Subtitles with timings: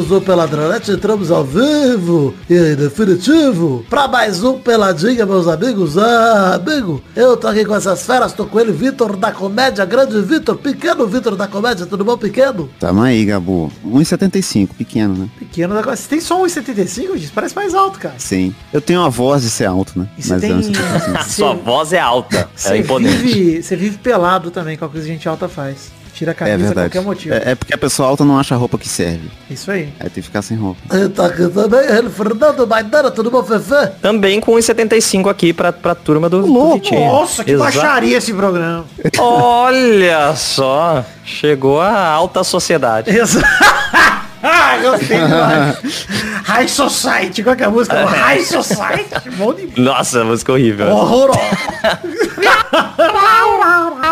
[0.00, 5.98] amigos do Peladronete, entramos ao vivo e em definitivo pra mais um Peladinha, meus amigos.
[5.98, 10.20] Ah, amigo, eu tô aqui com essas feras, tô com ele, Vitor da Comédia, grande
[10.22, 12.70] Vitor, pequeno Vitor da Comédia, tudo bom, pequeno?
[12.78, 13.70] Tamo aí, Gabu.
[13.84, 15.28] 1,75, pequeno, né?
[15.38, 16.02] Pequeno da Comédia.
[16.02, 17.32] Você tem só 1,75, gente?
[17.32, 18.14] Parece mais alto, cara.
[18.18, 18.54] Sim.
[18.72, 20.08] Eu tenho uma voz de ser alto, né?
[20.16, 20.52] E você tem...
[20.52, 21.16] é 1,75.
[21.16, 22.48] A sua voz é alta.
[22.54, 23.16] Você é imponente.
[23.16, 25.99] vive, você vive pelado também, qualquer coisa que gente alta faz.
[26.14, 26.90] Tira a É camisa a verdade.
[26.90, 27.34] qualquer motivo.
[27.34, 29.30] É, é porque a pessoa alta não acha roupa que serve.
[29.50, 29.88] Isso aí.
[29.98, 30.80] Aí tem que ficar sem roupa.
[31.14, 33.90] Tá aqui também ele, Fernando Maidana, tudo bom, Fefe?
[34.02, 37.00] Também com 1,75 aqui pra, pra turma do, do Vitinho.
[37.06, 37.72] Nossa, que Exato.
[37.72, 38.84] baixaria esse programa.
[39.18, 43.10] Olha só, chegou a alta sociedade.
[43.10, 43.46] Exato.
[44.42, 46.06] ah, gostei demais.
[46.44, 48.04] High Society, qual que é a música?
[48.04, 49.76] High Society, bom demais.
[49.76, 50.86] Nossa, música horrível.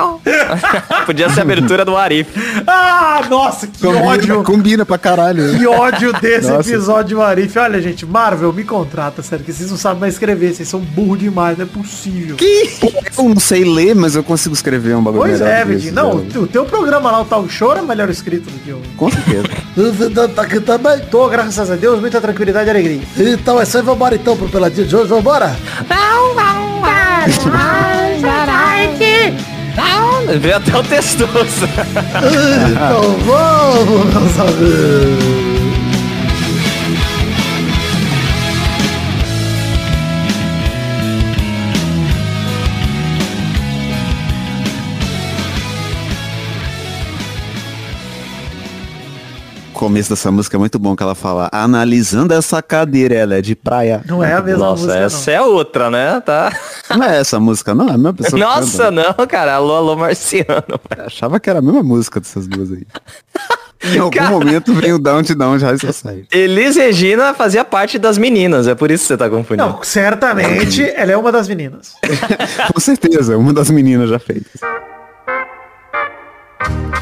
[0.02, 0.20] Horroroso.
[1.06, 2.28] Podia ser a abertura do Arif.
[2.66, 4.42] Ah, nossa, que ódio.
[4.42, 5.56] combina pra caralho.
[5.58, 6.68] Que ódio desse Nossa.
[6.68, 7.58] episódio do Arif.
[7.58, 11.18] Olha, gente, Marvel, me contrata, sério, que vocês não sabem mais escrever, vocês são burros
[11.18, 12.36] demais, não é possível.
[13.16, 16.14] Eu não sei ler, mas eu consigo escrever um bagulho Pois é, que esse, Não,
[16.14, 16.30] né?
[16.36, 18.80] o teu programa lá, o Talk Show, é melhor escrito do que eu.
[18.96, 19.48] Com certeza.
[20.34, 20.98] Tá também.
[21.10, 23.00] Tô, graças a Deus, muita tranquilidade e alegria.
[23.16, 25.56] Então é aí, vambora então pro Peladinho de hoje, vambora.
[30.40, 31.68] Veio até o testoso.
[32.70, 35.37] Então vamos, meus amigos.
[49.78, 53.54] Começo dessa música é muito bom, que ela fala, analisando essa cadeira, ela é de
[53.54, 54.02] praia.
[54.06, 56.20] Não é a mesma Nossa, música, essa é outra, né?
[56.20, 56.52] Tá.
[56.90, 57.86] Não é essa música, não?
[57.88, 59.14] É a mesma pessoa que Nossa, canta.
[59.16, 59.54] não, cara.
[59.54, 60.64] Alô, alô, marciano.
[60.96, 62.84] Eu achava que era a mesma música dessas duas aí.
[63.94, 64.30] Em algum Cara.
[64.30, 66.26] momento vem o Down to Down de High Society.
[66.32, 69.68] Elis Regina fazia parte das meninas, é por isso que você tá confundindo.
[69.68, 71.94] Não, certamente ela é uma das meninas.
[72.74, 74.42] Com certeza, uma das meninas já fez.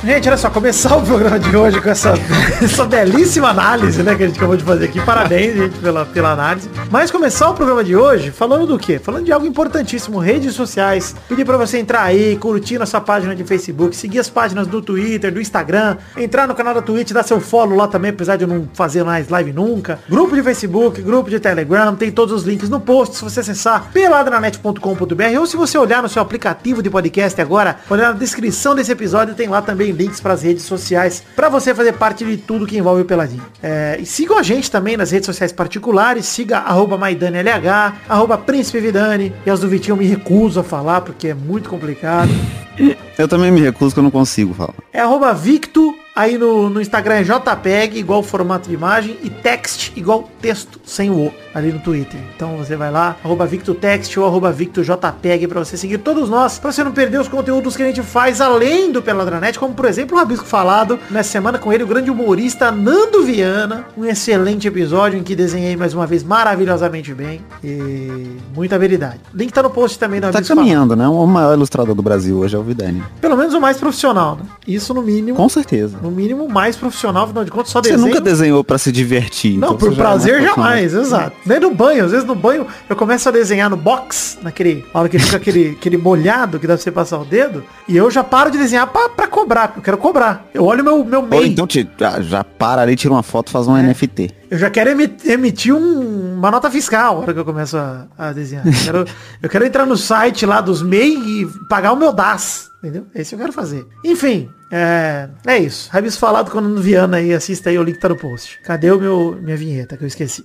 [0.06, 2.14] Gente, olha só, começar o programa de hoje com essa,
[2.62, 5.00] essa belíssima análise, né, que a gente acabou de fazer aqui.
[5.04, 6.70] Parabéns, gente, pela, pela análise.
[6.92, 9.00] Mas começar o programa de hoje falando do quê?
[9.00, 11.16] Falando de algo importantíssimo, redes sociais.
[11.28, 15.34] Pedir pra você entrar aí, curtir nossa página de Facebook, seguir as páginas do Twitter,
[15.34, 18.48] do Instagram, entrar no canal da Twitch, dar seu follow lá também, apesar de eu
[18.48, 19.98] não fazer mais live nunca.
[20.08, 23.90] Grupo de Facebook, grupo de Telegram, tem todos os links no post, se você acessar
[23.92, 28.92] peladranet.com.br ou se você olhar no seu aplicativo de podcast agora, olhar na descrição desse
[28.92, 32.66] episódio, tem lá também links para as redes sociais, para você fazer parte de tudo
[32.66, 33.44] que envolve o Peladinho.
[33.62, 38.80] É, e sigam a gente também nas redes sociais particulares, siga arroba MaidaneLH, arroba Príncipe
[38.80, 42.30] Vidani, e as do Vitinho eu me recuso a falar, porque é muito complicado.
[43.18, 44.74] Eu também me recuso que eu não consigo falar.
[44.92, 49.92] É arroba Victo, aí no, no Instagram é JPEG, igual formato de imagem, e text,
[49.96, 52.20] igual texto, sem o O, ali no Twitter.
[52.34, 56.70] Então você vai lá, arroba VictoText ou arroba VictoJPEG pra você seguir todos nós, pra
[56.72, 60.16] você não perder os conteúdos que a gente faz além do Peladranet, como por exemplo
[60.16, 65.18] o Rabisco Falado, nessa semana com ele, o grande humorista Nando Viana, um excelente episódio
[65.18, 69.20] em que desenhei mais uma vez maravilhosamente bem e muita habilidade.
[69.34, 70.64] Link tá no post também do Tá Rabisco Falado.
[70.66, 71.08] caminhando, né?
[71.08, 73.02] O maior ilustrador do Brasil hoje é o Vidani.
[73.20, 74.42] Pelo menos o mais profissional, né?
[74.66, 75.36] Isso no mínimo.
[75.36, 75.98] Com certeza.
[76.02, 78.08] No mínimo, mais profissional, afinal de contas, só Você desenho.
[78.08, 79.52] nunca desenhou pra se divertir.
[79.58, 81.36] Não, então por você é prazer jamais, exato.
[81.44, 85.00] Nem no banho, às vezes no banho eu começo a desenhar no box, naquele, a
[85.00, 88.10] hora que fica aquele, aquele molhado que dá pra você passar o dedo, e eu
[88.10, 90.46] já paro de desenhar pra, pra cobrar, porque eu quero cobrar.
[90.52, 93.50] Eu olho meu, meu Ou main, então te, já, já para ali, tira uma foto,
[93.50, 94.30] faz um NFT.
[94.50, 98.06] Eu já quero emi- emitir um- uma nota fiscal a hora que eu começo a,
[98.16, 98.66] a desenhar.
[98.66, 99.04] Eu quero,
[99.42, 103.06] eu quero entrar no site lá dos MEI e pagar o meu DAS, entendeu?
[103.14, 103.86] Esse eu quero fazer.
[104.04, 105.88] Enfim, é, é isso.
[105.90, 108.60] Rabisco falado quando no Viana aí, assista aí, o link tá no post.
[108.64, 110.42] Cadê o meu, minha vinheta que eu esqueci?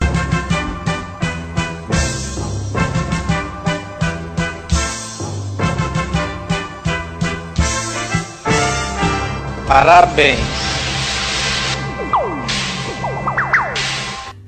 [9.68, 10.71] Parabéns.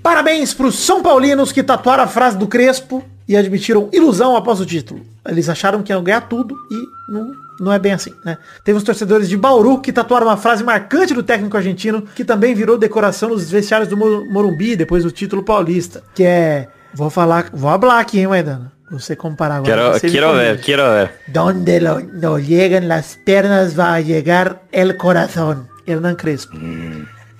[0.03, 4.59] Parabéns para os São Paulinos que tatuaram a frase do Crespo e admitiram ilusão após
[4.59, 5.01] o título.
[5.25, 8.37] Eles acharam que iam ganhar tudo e não, não é bem assim, né?
[8.65, 12.53] Teve os torcedores de Bauru que tatuaram uma frase marcante do técnico argentino que também
[12.53, 16.03] virou decoração nos vestiários do Mor- Morumbi depois do título paulista.
[16.13, 16.67] Que é...
[16.93, 17.45] Vou falar...
[17.53, 18.73] Vou hablar aqui, hein, Maidana?
[18.91, 19.97] Você comparar agora.
[19.99, 21.11] Quero, quero ver, quero ver.
[21.29, 25.67] Donde lo- no llegan las pernas va a llegar el corazón.
[25.87, 26.55] Hernan Crespo.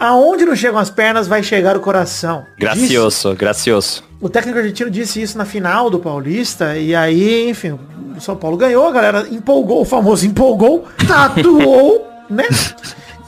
[0.04, 2.46] Aonde não chegam as pernas vai chegar o coração.
[2.60, 4.04] Gracioso, gracioso.
[4.20, 6.76] o técnico argentino disse isso na final do Paulista.
[6.78, 7.80] E aí, enfim,
[8.18, 12.44] o São Paulo ganhou, a galera empolgou, o famoso empolgou, tatuou, né?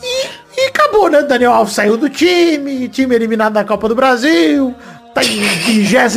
[0.04, 1.22] E, e acabou acabou, né?
[1.24, 4.74] Daniel Alves saiu do time, time eliminado da Copa do Brasil,
[5.16, 6.16] tá em 22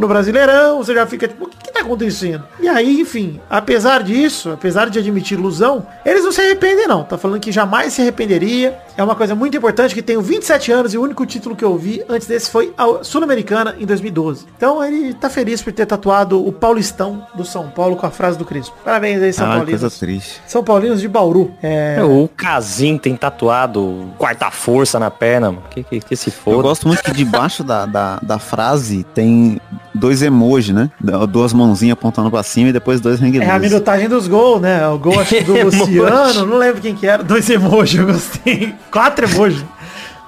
[0.00, 2.44] no Brasileirão, você já fica tipo, o que, que tá acontecendo?
[2.60, 7.18] E aí, enfim, apesar disso, apesar de admitir ilusão, eles não se arrependem não, tá
[7.18, 10.98] falando que jamais se arrependeria, é uma coisa muito importante que tenho 27 anos e
[10.98, 14.46] o único título que eu vi antes desse foi a Sul-Americana em 2012.
[14.56, 18.38] Então ele tá feliz por ter tatuado o Paulistão do São Paulo com a frase
[18.38, 18.76] do Crispo.
[18.84, 19.80] Parabéns aí, São Ah, Paulinos.
[19.80, 20.40] coisa triste.
[20.46, 21.52] São Paulinos de Bauru.
[21.62, 25.64] É, O Casim tem tatuado quarta força na perna, mano.
[25.70, 26.62] Que, que, que se Eu foda.
[26.62, 29.58] gosto muito que debaixo da, da, da frase tem
[29.94, 30.90] dois emojis, né?
[31.30, 34.86] Duas mãozinhas apontando pra cima e depois dois hang É a minutagem dos gols, né?
[34.86, 35.54] O gol acho que do.
[35.64, 37.24] Luciano, não lembro quem que era.
[37.24, 38.74] Dois emojis, eu gostei.
[38.90, 39.64] Quatro emojis.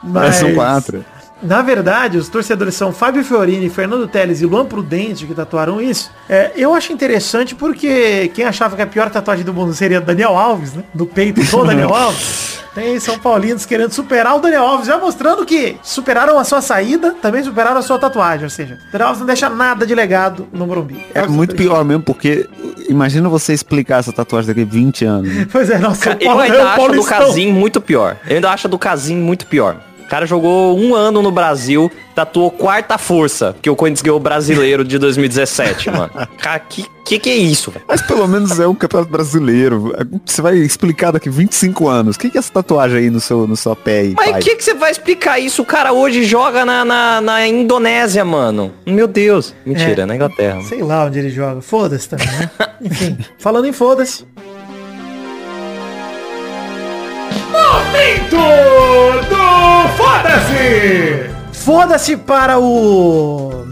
[0.03, 1.05] Mas, São quatro.
[1.43, 6.11] Na verdade, os torcedores são Fábio Fiorini, Fernando Teles e Luan Prudente que tatuaram isso.
[6.29, 10.37] É, eu acho interessante porque quem achava que a pior tatuagem do mundo seria Daniel
[10.37, 10.85] Alves, né?
[10.95, 12.61] No peito do Daniel Alves.
[12.75, 17.17] Tem São Paulinos querendo superar o Daniel Alves, já mostrando que superaram a sua saída,
[17.21, 18.45] também superaram a sua tatuagem.
[18.45, 21.05] Ou seja, o Daniel Alves não deixa nada de legado no Morumbi.
[21.13, 22.49] É muito pior mesmo, porque
[22.89, 25.35] imagina você explicar essa tatuagem daqui a 20 anos.
[25.35, 25.47] né?
[25.51, 27.05] Pois é, nossa, Eu é ainda acho do.
[27.05, 28.17] Casim muito pior.
[28.29, 29.77] Eu ainda acho do Casim muito pior.
[30.11, 34.21] O cara jogou um ano no Brasil, tatuou quarta força, que o Corinthians ganhou o
[34.21, 36.11] brasileiro de 2017, mano.
[36.37, 37.85] Cara, que, que que é isso, velho?
[37.87, 39.95] Mas pelo menos é um campeonato brasileiro.
[40.27, 42.17] Você vai explicar daqui 25 anos.
[42.17, 44.43] O que que é essa tatuagem aí no seu, no seu pé aí, Mas pai?
[44.43, 45.63] que que você vai explicar isso?
[45.63, 48.73] O cara hoje joga na, na, na Indonésia, mano.
[48.85, 49.55] Meu Deus.
[49.65, 50.07] Mentira, É.
[50.07, 50.57] na Inglaterra.
[50.57, 50.69] mano.
[50.69, 51.61] Sei lá onde ele joga.
[51.61, 52.51] Foda-se também, né?
[52.83, 54.25] Enfim, falando em foda-se.
[57.91, 61.31] Momento do Foda-se!
[61.53, 63.67] Foda-se para o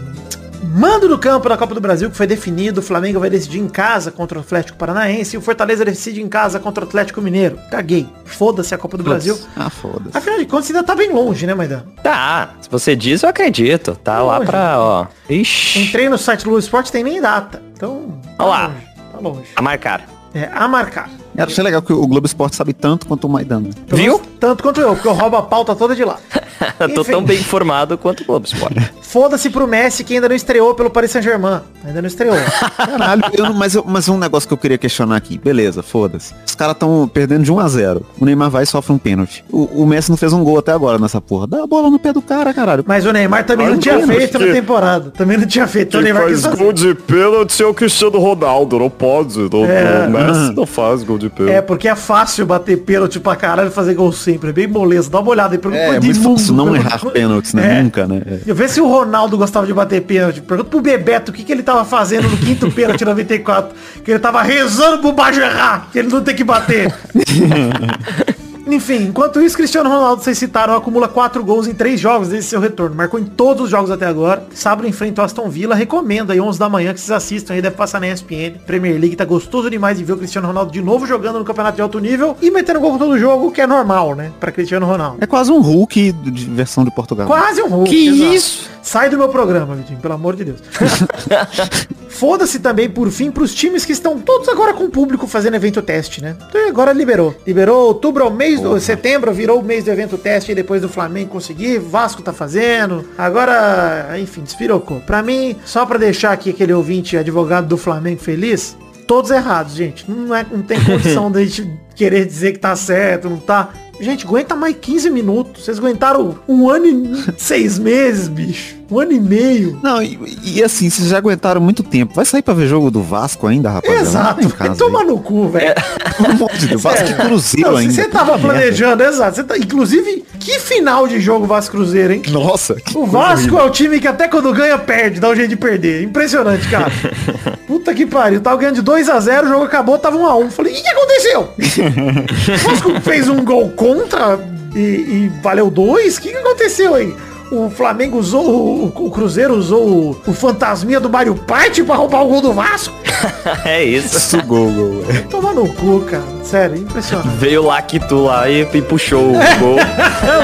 [0.75, 2.81] mando do campo da Copa do Brasil que foi definido.
[2.81, 6.27] O Flamengo vai decidir em casa contra o Atlético Paranaense e o Fortaleza decide em
[6.27, 7.57] casa contra o Atlético Mineiro.
[7.71, 8.07] Caguei.
[8.25, 9.39] Foda-se a Copa do Brasil.
[9.55, 10.17] Ah, foda-se.
[10.17, 11.85] Afinal de contas, ainda tá bem longe, né, Maidana?
[12.03, 13.95] Tá, se você diz, eu acredito.
[14.03, 14.47] Tá lá Longe.
[14.51, 15.07] pra, ó.
[15.29, 17.61] Ixi, Entrei no site do Lula Esporte, tem nem data.
[17.73, 18.67] Então, tá Olha lá.
[18.67, 18.87] longe.
[19.13, 19.49] Tá longe.
[19.55, 20.01] a marcar.
[20.33, 21.09] É, a marcar.
[21.39, 23.69] Eu achei legal que o Globo Esporte sabe tanto quanto o Maidana.
[23.87, 24.21] Pelo Viu?
[24.39, 26.17] Tanto quanto eu, porque eu roubo a pauta toda de lá.
[26.93, 28.91] Tô tão bem informado quanto o Globo Esporte.
[29.01, 31.61] Foda-se pro Messi que ainda não estreou pelo Paris Saint-Germain.
[31.83, 32.35] Ainda não estreou.
[32.77, 35.37] Caralho, eu não- mas, eu- mas um negócio que eu queria questionar aqui.
[35.37, 36.33] Beleza, foda-se.
[36.45, 39.43] Os caras tão perdendo de 1 a 0 O Neymar vai e sofre um pênalti.
[39.51, 41.47] O, o Messi não fez um gol até agora nessa porra.
[41.47, 42.83] Dá a bola no pé do cara, caralho.
[42.85, 45.09] Mas o Neymar também não tinha feito que- na temporada.
[45.11, 45.87] Também não tinha feito.
[45.97, 49.39] Então o Quem Neymar faz gol de pênalti é o Cristiano Ronaldo, não pode.
[49.39, 50.05] O, É.
[50.07, 51.55] o Messi não faz gol de pênalti.
[51.55, 54.49] É, porque é fácil bater pênalti pra caralho e fazer gol sempre.
[54.49, 55.09] É bem moleza.
[55.09, 55.57] Dá uma olhada aí.
[55.57, 57.79] Pergunta É, pro é muito Edmundo, fácil não pergunta errar pênaltis, né?
[57.79, 57.83] É.
[57.83, 58.21] Nunca, né?
[58.25, 58.39] É.
[58.45, 60.41] Eu ver se o Ronaldo gostava de bater pênalti.
[60.41, 63.75] Pergunta pro Bebeto o que, que ele tava fazendo no quinto pênalti 94.
[64.03, 66.93] Que ele tava rezando pro Bajo errar, que ele não tem que bater.
[68.73, 72.59] Enfim, enquanto isso, Cristiano Ronaldo, vocês citaram, acumula quatro gols em três jogos desde seu
[72.59, 72.95] retorno.
[72.95, 74.45] Marcou em todos os jogos até agora.
[74.53, 75.75] Sábado enfrenta o Aston Villa.
[75.75, 77.61] Recomendo aí, 11 da manhã, que vocês assistam aí.
[77.61, 78.59] Deve passar na ESPN.
[78.65, 81.75] Premier League tá gostoso demais de ver o Cristiano Ronaldo de novo jogando no campeonato
[81.75, 82.37] de alto nível.
[82.41, 84.31] E metendo gol com todo jogo, que é normal, né?
[84.39, 85.17] Pra Cristiano Ronaldo.
[85.21, 87.27] É quase um Hulk de versão de Portugal.
[87.27, 87.89] Quase um Hulk.
[87.89, 88.33] Que exato.
[88.33, 88.69] isso?
[88.81, 90.59] Sai do meu programa, Vitinho, pelo amor de Deus.
[92.09, 95.81] Foda-se também, por fim, pros times que estão todos agora com o público fazendo evento
[95.81, 96.35] teste, né?
[96.49, 97.35] Então agora liberou.
[97.45, 100.89] Liberou outubro ao mês, do, setembro virou o mês do evento teste e depois do
[100.89, 103.07] Flamengo conseguir, Vasco tá fazendo.
[103.17, 104.99] Agora, enfim, despirocou.
[105.01, 110.09] Pra mim, só pra deixar aqui aquele ouvinte advogado do Flamengo feliz, todos errados, gente.
[110.09, 113.69] Não, é, não tem condição de a gente querer dizer que tá certo, não tá.
[113.99, 115.65] Gente, aguenta mais 15 minutos.
[115.65, 118.75] Vocês aguentaram um ano e seis meses, bicho.
[118.89, 119.79] Um ano e meio.
[119.83, 122.13] Não, e, e assim, vocês já aguentaram muito tempo.
[122.15, 124.01] Vai sair pra ver jogo do Vasco ainda, rapaz?
[124.01, 124.47] Exato.
[124.57, 125.75] Vai tomar no cu, velho.
[126.17, 127.93] Pelo amor de Deus, Vasco e Cruzeiro Não, ainda.
[127.93, 128.53] Você tava Puta merda.
[128.61, 129.35] planejando, exato.
[129.35, 132.21] Você tá, inclusive, que final de jogo Vasco Cruzeiro, hein?
[132.29, 132.75] Nossa.
[132.75, 133.59] que O Vasco horrível.
[133.59, 136.03] é o time que até quando ganha, perde, dá um jeito de perder.
[136.03, 136.91] Impressionante, cara.
[137.67, 138.41] Puta que pariu.
[138.41, 140.49] Tava ganhando de 2x0, o jogo acabou, tava 1x1.
[140.51, 141.49] Falei, o que, que aconteceu?
[142.55, 144.39] o Vasco fez um gol contra
[144.75, 146.17] e, e valeu dois?
[146.17, 147.13] O que, que aconteceu aí?
[147.51, 152.23] O Flamengo usou, o, o Cruzeiro usou o, o fantasminha do Mario Party pra roubar
[152.23, 152.93] o gol do Vasco?
[153.65, 154.19] é isso.
[154.19, 155.05] Sugou o gol.
[155.09, 155.19] é.
[155.21, 156.23] Toma no cu, cara.
[156.43, 157.29] Sério, impressionante.
[157.37, 159.77] Veio lá que tu lá e, e puxou o gol.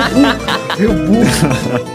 [0.79, 1.85] Meu burro.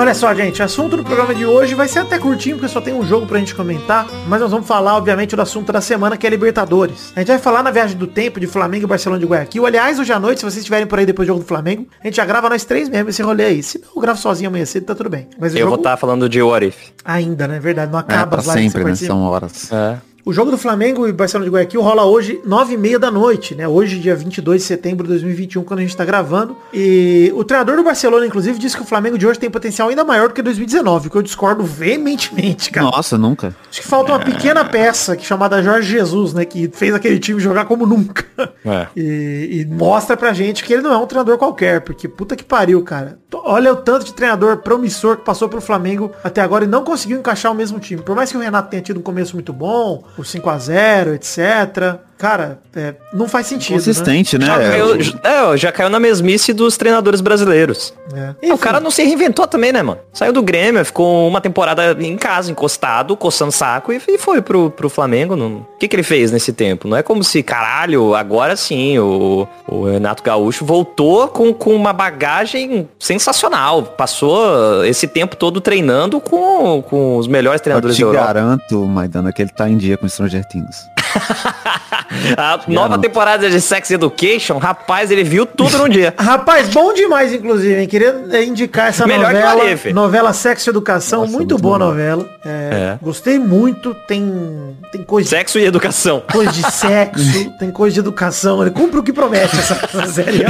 [0.00, 2.94] Olha só, gente, assunto do programa de hoje vai ser até curtinho, porque só tem
[2.94, 6.26] um jogo pra gente comentar, mas nós vamos falar, obviamente, do assunto da semana, que
[6.26, 7.12] é Libertadores.
[7.14, 9.66] A gente vai falar na viagem do tempo de Flamengo e Barcelona de Guayaquil.
[9.66, 12.06] Aliás, hoje à noite, se vocês estiverem por aí depois do jogo do Flamengo, a
[12.06, 13.62] gente já grava nós três mesmo esse rolê aí.
[13.62, 15.28] Se não, eu gravo sozinho amanhã cedo, tá tudo bem.
[15.38, 16.76] Mas o Eu vou jogo estar falando de What If.
[17.04, 17.60] ainda, né?
[17.60, 18.96] Verdade, não É, acaba pra as lives que sempre, né?
[18.96, 19.70] São horas.
[19.70, 19.98] É.
[20.24, 23.66] O jogo do Flamengo e Barcelona de Guayaquil rola hoje, 9h30 da noite, né?
[23.66, 26.56] Hoje, dia 22 de setembro de 2021, quando a gente tá gravando.
[26.72, 30.04] E o treinador do Barcelona, inclusive, disse que o Flamengo de hoje tem potencial ainda
[30.04, 32.86] maior do que 2019, o que eu discordo veementemente, cara.
[32.90, 33.54] Nossa, nunca.
[33.70, 36.44] Acho que falta uma pequena peça que chamada Jorge Jesus, né?
[36.44, 38.24] Que fez aquele time jogar como nunca.
[38.64, 38.86] É.
[38.94, 42.44] E, e mostra pra gente que ele não é um treinador qualquer, porque puta que
[42.44, 43.18] pariu, cara.
[43.32, 47.18] Olha o tanto de treinador promissor que passou pelo Flamengo até agora e não conseguiu
[47.18, 48.02] encaixar o mesmo time.
[48.02, 51.14] Por mais que o Renato tenha tido um começo muito bom, o 5 a 0
[51.14, 52.09] etc.
[52.20, 53.76] Cara, é, não faz sentido.
[53.76, 54.44] Consistente, né?
[54.44, 57.94] Já É, caiu, é, já caiu na mesmice dos treinadores brasileiros.
[58.12, 58.36] Né?
[58.42, 59.98] É, o cara não se reinventou também, né, mano?
[60.12, 64.70] Saiu do Grêmio, ficou uma temporada em casa, encostado, coçando saco e, e foi pro,
[64.70, 65.34] pro Flamengo.
[65.34, 65.60] Não...
[65.60, 66.86] O que, que ele fez nesse tempo?
[66.86, 71.94] Não é como se, caralho, agora sim, o, o Renato Gaúcho voltou com, com uma
[71.94, 73.82] bagagem sensacional.
[73.82, 78.26] Passou esse tempo todo treinando com, com os melhores Eu treinadores te da Europa.
[78.26, 80.76] garanto, Maidana, que ele tá em dia com Stranger Things.
[82.36, 86.12] A nova temporada de Sex Education, rapaz, ele viu tudo num dia.
[86.18, 87.86] Rapaz, bom demais, inclusive, hein?
[87.88, 89.92] Queria indicar essa Melhor que o novela.
[89.92, 91.84] Novela Sexo e Educação, Nossa, muito muito boa bom.
[91.86, 92.26] novela.
[92.44, 92.98] É, É.
[93.00, 96.22] Gostei muito, tem, tem coisa de Sexo e educação.
[96.30, 98.62] coisa de sexo, tem coisa de educação.
[98.62, 100.44] Ele cumpre o que promete essa, essa série.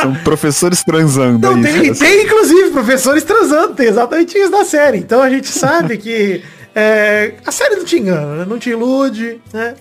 [0.00, 1.38] São professores transando.
[1.50, 2.04] Não, é tem, isso.
[2.04, 3.74] e tem, inclusive, professores transando.
[3.74, 4.98] Tem exatamente isso na série.
[4.98, 6.42] Então a gente sabe que
[6.74, 8.44] é, a série não te engana, né?
[8.48, 9.74] não te ilude, né?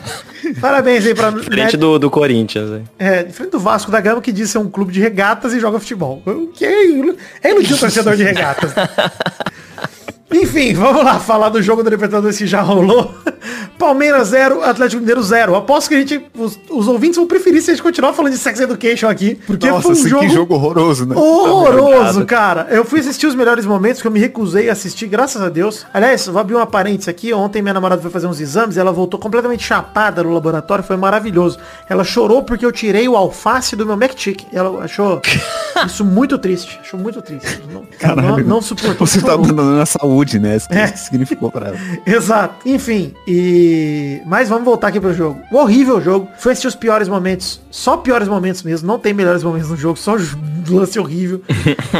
[0.60, 1.30] Parabéns aí pra...
[1.30, 1.80] Diferente né?
[1.80, 2.70] do, do Corinthians.
[2.70, 2.84] hein?
[2.98, 5.80] É, diferente do Vasco da Gama, que diz ser um clube de regatas e joga
[5.80, 6.22] futebol.
[6.24, 6.84] O que é,
[7.42, 8.72] é iludir o torcedor de regatas.
[10.32, 13.14] Enfim, vamos lá falar do jogo da Libertadores que já rolou.
[13.78, 15.54] Palmeiras 0, Atlético Mineiro 0.
[15.54, 18.38] Aposto que a gente, os, os ouvintes vão preferir se a gente continuar falando de
[18.38, 21.14] Sex Education aqui, porque Nossa, foi um assim, jogo, que jogo horroroso, né?
[21.14, 22.66] horroroso, cara.
[22.70, 25.86] Eu fui assistir os melhores momentos que eu me recusei a assistir, graças a Deus.
[25.92, 27.32] Aliás, vou abrir uma parênteses aqui.
[27.32, 30.82] Ontem minha namorada foi fazer uns exames e ela voltou completamente chapada no laboratório.
[30.82, 31.58] Foi maravilhoso.
[31.88, 34.46] Ela chorou porque eu tirei o alface do meu McTick.
[34.52, 35.20] Ela achou
[35.86, 36.78] isso muito triste.
[36.80, 37.62] Achou muito triste.
[37.70, 39.06] Não, não, não suportou.
[39.06, 40.56] Você tá abandonando a saúde, né?
[40.56, 40.86] Isso que É.
[40.88, 41.76] significou pra ela.
[42.06, 42.68] Exato.
[42.68, 44.20] Enfim, e.
[44.26, 45.40] Mas vamos voltar aqui pro jogo.
[45.50, 46.28] O horrível jogo.
[46.38, 47.60] Foi assistir os piores momentos.
[47.70, 48.86] Só piores momentos mesmo.
[48.86, 49.98] Não tem melhores momentos no jogo.
[49.98, 50.16] Só
[50.68, 51.40] lance horrível.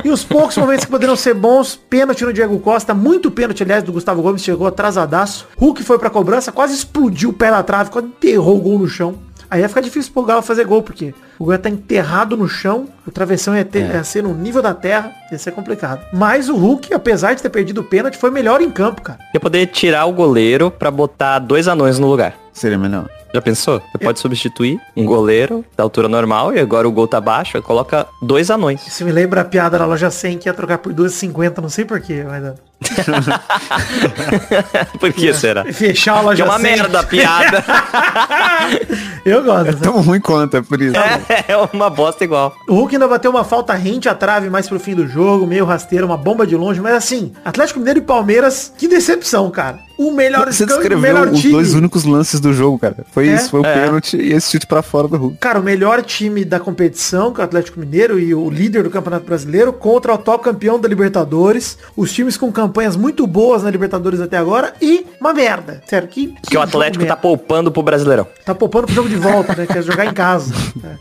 [0.04, 1.76] e os poucos momentos que poderiam ser bons.
[1.88, 2.94] Pênalti no Diego Costa.
[2.94, 4.42] Muito pênalti, aliás, do Gustavo Gomes.
[4.42, 5.46] Chegou atrasadaço.
[5.56, 6.50] Hulk foi pra cobrança.
[6.52, 7.90] Quase explodiu o pé na trave.
[7.90, 9.14] Quase enterrou o gol no chão.
[9.50, 12.48] Aí ia ficar difícil pro Galo fazer gol, porque o gol ia estar enterrado no
[12.48, 16.04] chão, o travessão ia, ter, ia ser no nível da terra, ia ser complicado.
[16.12, 19.18] Mas o Hulk, apesar de ter perdido o pênalti, foi melhor em campo, cara.
[19.32, 22.34] Ia poder tirar o goleiro pra botar dois anões no lugar.
[22.52, 23.06] Seria melhor.
[23.34, 23.82] Já pensou?
[23.92, 28.06] Você pode substituir um goleiro da altura normal e agora o gol tá baixo, coloca
[28.22, 28.86] dois anões.
[28.86, 31.84] Isso me lembra a piada da loja 100 que ia trocar por 2,50, não sei
[31.84, 32.54] porquê, mas...
[35.00, 35.64] Por que será?
[35.72, 36.62] Fechar a Que loja é uma 100.
[36.62, 37.64] merda a piada.
[39.24, 39.64] Eu gosto.
[39.64, 39.78] dessa.
[39.78, 40.94] Tão ruim quanto, é por isso.
[40.96, 42.54] é uma bosta igual.
[42.68, 45.64] O Hulk ainda bateu uma falta rente à trave mais pro fim do jogo, meio
[45.64, 49.78] rasteiro, uma bomba de longe, mas assim, Atlético Mineiro e Palmeiras, que decepção, cara.
[49.98, 51.54] O melhor, Você o descreveu melhor os time.
[51.54, 52.96] dois únicos lances do jogo, cara.
[53.12, 53.34] Foi É?
[53.34, 53.74] isso, foi o É.
[53.86, 55.38] pênalti e esse chute pra fora do Hulk.
[55.38, 58.90] Cara, o melhor time da competição, que é o Atlético Mineiro e o líder do
[58.90, 61.78] Campeonato Brasileiro, contra o atual campeão da Libertadores.
[61.96, 65.80] Os times com campanhas muito boas na Libertadores até agora e uma merda.
[65.86, 68.26] Sério, que, que Que o Atlético tá poupando pro Brasileirão.
[68.44, 69.66] Tá poupando pro jogo de volta, né?
[69.66, 70.52] Quer jogar em casa.
[70.84, 70.96] É.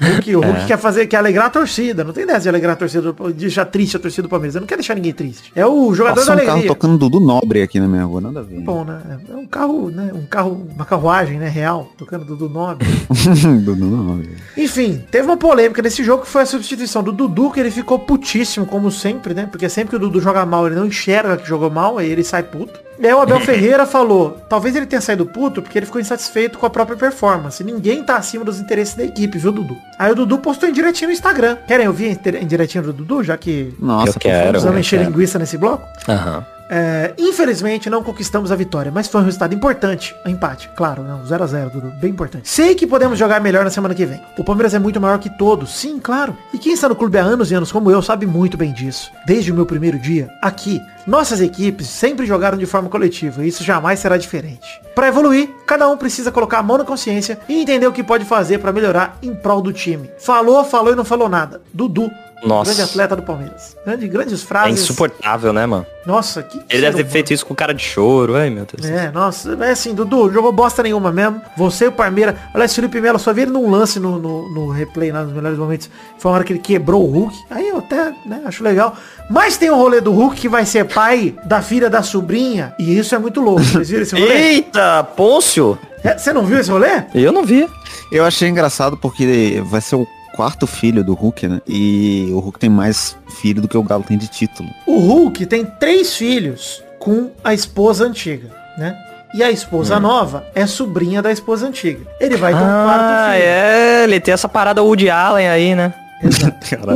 [0.00, 2.02] O Hulk, o Hulk quer fazer, quer alegrar a torcida.
[2.04, 4.54] Não tem dessa de alegrar a torcida, de deixar triste a torcida do Palmeiras.
[4.54, 5.52] Eu não quero deixar ninguém triste.
[5.54, 6.74] É o jogador Passou da um carro alegria.
[6.74, 8.60] tocando Dudu Nobre aqui na minha rua, nada a ver.
[8.60, 9.00] Bom, né?
[9.30, 10.10] É um carro, né?
[10.14, 11.48] Um carro, uma carruagem, né?
[11.48, 12.86] Real, tocando Dudu Nobre.
[13.64, 14.30] Dudu Nobre.
[14.56, 17.98] Enfim, teve uma polêmica nesse jogo que foi a substituição do Dudu, que ele ficou
[17.98, 19.46] putíssimo, como sempre, né?
[19.50, 22.24] Porque sempre que o Dudu joga mal, ele não enxerga que jogou mal, aí ele
[22.24, 22.78] sai puto.
[23.02, 26.56] E aí o Abel Ferreira falou, talvez ele tenha saído puto porque ele ficou insatisfeito
[26.56, 27.62] com a própria performance.
[27.64, 29.76] Ninguém tá acima dos interesses da equipe, viu, Dudu?
[29.98, 31.56] Aí o Dudu postou em direitinho no Instagram.
[31.66, 34.48] Querem ouvir em dire- em direitinho do Dudu, já que Nossa, Eu quero.
[34.50, 35.10] precisamos encher quero.
[35.10, 35.84] linguiça nesse bloco?
[36.08, 36.46] Aham.
[36.74, 40.16] É, infelizmente não conquistamos a vitória, mas foi um resultado importante.
[40.24, 41.12] Um empate, claro, né?
[41.12, 41.92] Um 0x0, Dudu.
[42.00, 42.48] Bem importante.
[42.48, 44.22] Sei que podemos jogar melhor na semana que vem.
[44.38, 46.34] O Palmeiras é muito maior que todos, sim, claro.
[46.50, 49.10] E quem está no clube há anos e anos como eu sabe muito bem disso.
[49.26, 53.62] Desde o meu primeiro dia, aqui, nossas equipes sempre jogaram de forma coletiva e isso
[53.62, 54.80] jamais será diferente.
[54.94, 58.24] Para evoluir, cada um precisa colocar a mão na consciência e entender o que pode
[58.24, 60.08] fazer para melhorar em prol do time.
[60.18, 61.60] Falou, falou e não falou nada.
[61.74, 62.10] Dudu
[62.44, 62.74] Nossa.
[62.74, 63.76] Grande atleta do Palmeiras.
[63.84, 64.80] Grande, grandes É frases.
[64.80, 65.86] insuportável, né, mano?
[66.04, 68.34] Nossa, que Ele deve ter feito isso com cara de choro.
[68.34, 68.90] Ai, meu Deus.
[68.90, 71.40] É, nossa, é assim, Dudu, jogou bosta nenhuma mesmo.
[71.56, 72.36] Você e o Parmeira.
[72.52, 75.56] Aliás, Felipe Melo, só vi ele num lance no, no, no replay lá nos melhores
[75.58, 75.88] momentos.
[76.18, 77.36] Foi uma hora que ele quebrou o Hulk.
[77.50, 78.96] Aí eu até, né, acho legal.
[79.30, 82.74] Mas tem o rolê do Hulk que vai ser pai da filha da sobrinha.
[82.78, 83.62] E isso é muito louco.
[83.62, 84.34] Vocês viram esse rolê?
[84.54, 85.78] Eita, Pôncio?
[86.02, 87.04] É, Você não viu esse rolê?
[87.14, 87.68] Eu não vi.
[88.10, 91.60] Eu achei engraçado porque vai ser o quarto filho do Hulk, né?
[91.66, 94.68] E o Hulk tem mais filho do que o Galo tem de título.
[94.86, 98.96] O Hulk tem três filhos com a esposa antiga, né?
[99.34, 102.00] E a esposa nova é sobrinha da esposa antiga.
[102.20, 103.44] Ele vai ter um quarto Ah, filho.
[103.44, 104.04] é.
[104.04, 105.94] Ele tem essa parada Woody Allen aí, né?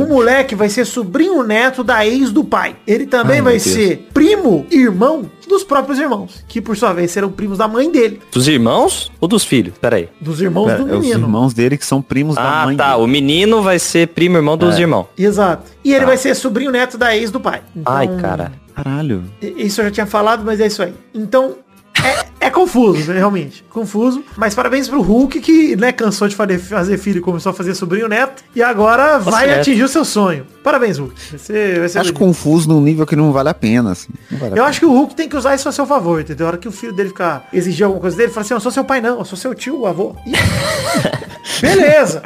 [0.01, 2.75] O moleque vai ser sobrinho neto da ex do pai.
[2.87, 7.31] Ele também Ai, vai ser primo, irmão dos próprios irmãos, que por sua vez serão
[7.31, 9.73] primos da mãe dele, Dos irmãos ou dos filhos?
[9.79, 10.09] Pera aí.
[10.19, 11.19] dos irmãos É, do é os menino.
[11.21, 12.91] irmãos dele que são primos da Ah, mãe tá.
[12.91, 13.03] dele.
[13.03, 15.07] O menino vai ser primo irmão dos irmãos.
[15.17, 15.63] Exato.
[15.83, 17.61] E ele vai ser sobrinho neto da ex do pai.
[17.75, 18.51] Então, Ai, cara.
[18.75, 19.23] Caralho.
[19.41, 20.93] Isso eu já tinha falado, mas é isso aí.
[21.13, 21.55] Então,
[22.03, 23.63] é, é confuso, né, realmente.
[23.69, 24.23] Confuso.
[24.35, 27.73] Mas parabéns pro Hulk que, né, cansou de fazer, fazer filho e começou a fazer
[27.75, 28.43] sobrinho neto.
[28.55, 29.61] E agora vai certo.
[29.61, 30.45] atingir o seu sonho.
[30.63, 31.13] Parabéns, Hulk.
[31.31, 32.25] Vai ser, vai ser Acho bonito.
[32.27, 34.09] confuso num nível que não vale a pena, assim.
[34.31, 34.67] Não vale a Eu pena.
[34.67, 36.45] acho que o Hulk tem que usar isso a seu favor, entendeu?
[36.45, 38.71] A hora que o filho dele ficar exigir alguma coisa dele, fala assim, eu sou
[38.71, 40.15] seu pai não, eu sou seu tio, o avô.
[41.61, 42.23] Beleza.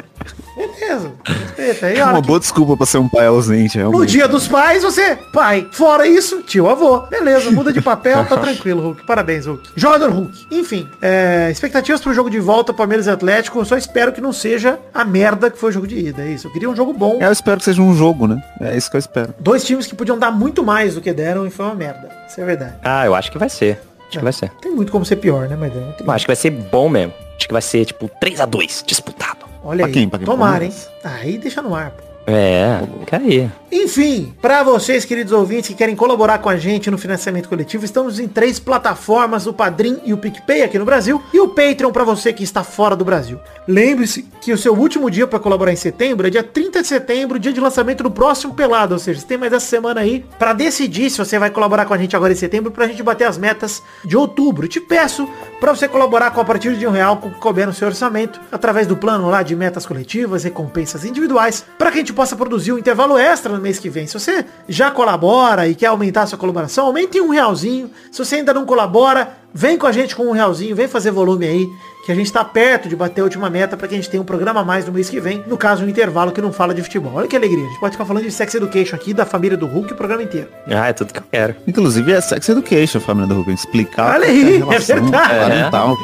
[0.92, 1.12] Beleza.
[1.24, 1.86] Respeita.
[1.86, 4.10] Aí, a É uma que- boa desculpa pra ser um pai ausente, no realmente.
[4.10, 5.66] dia dos pais, você, pai.
[5.72, 7.00] Fora isso, tio, avô.
[7.08, 9.06] Beleza, muda de papel, tá tranquilo, Hulk.
[9.06, 9.70] Parabéns, Hulk.
[9.76, 10.46] Jogador Hulk.
[10.50, 13.58] Enfim, é, expectativas pro jogo de volta, Palmeiras e Atlético.
[13.60, 16.22] Eu só espero que não seja a merda que foi o jogo de ida.
[16.22, 16.46] É isso.
[16.48, 17.18] Eu queria um jogo bom.
[17.20, 18.42] Eu espero que seja um jogo, né?
[18.60, 19.34] É isso que eu espero.
[19.38, 22.08] Dois times que podiam dar muito mais do que deram e foi uma merda.
[22.28, 22.74] Isso é verdade.
[22.82, 23.80] Ah, eu acho que vai ser.
[24.08, 24.50] Acho que vai ser.
[24.60, 27.14] Tem muito como ser pior, né, mas Eu acho que vai ser bom mesmo.
[27.36, 29.38] Acho que vai ser, tipo, 3x2 disputado.
[29.64, 29.92] Olha Pra aí.
[29.92, 30.08] quem?
[30.08, 30.26] Pra quem?
[30.26, 30.72] Tomara, hein?
[31.04, 32.12] Aí deixa no ar, pô.
[32.24, 33.50] É, fica aí.
[33.72, 38.20] Enfim, para vocês, queridos ouvintes, que querem colaborar com a gente no financiamento coletivo, estamos
[38.20, 42.04] em três plataformas, o Padrim e o PicPay aqui no Brasil, e o Patreon para
[42.04, 43.40] você que está fora do Brasil.
[43.66, 47.40] Lembre-se que o seu último dia para colaborar em setembro é dia 30 de setembro,
[47.40, 50.52] dia de lançamento do próximo Pelado, ou seja, você tem mais essa semana aí para
[50.52, 53.36] decidir se você vai colaborar com a gente agora em setembro pra gente bater as
[53.36, 54.68] metas de outubro.
[54.68, 55.28] Te peço
[55.62, 58.40] para você colaborar com a partir de um real com que couber no seu orçamento,
[58.50, 62.72] através do plano lá de metas coletivas, recompensas individuais, para que a gente possa produzir
[62.72, 64.04] um intervalo extra no mês que vem.
[64.08, 67.92] Se você já colabora e quer aumentar a sua colaboração, aumente em um realzinho.
[68.10, 71.46] Se você ainda não colabora, vem com a gente com um realzinho, vem fazer volume
[71.46, 71.68] aí,
[72.04, 74.20] que a gente tá perto de bater a última meta para que a gente tenha
[74.20, 75.44] um programa a mais no mês que vem.
[75.46, 77.12] No caso, um intervalo que não fala de futebol.
[77.14, 77.64] Olha que alegria.
[77.64, 80.22] A gente pode ficar falando de Sex Education aqui, da família do Hulk, o programa
[80.22, 80.48] inteiro.
[80.68, 81.54] Ah, é tudo que eu quero.
[81.66, 83.60] Inclusive é Sex Education, a família do Rubens.
[83.60, 85.38] Explicar Olha aí, é verdade.
[85.38, 85.96] parental.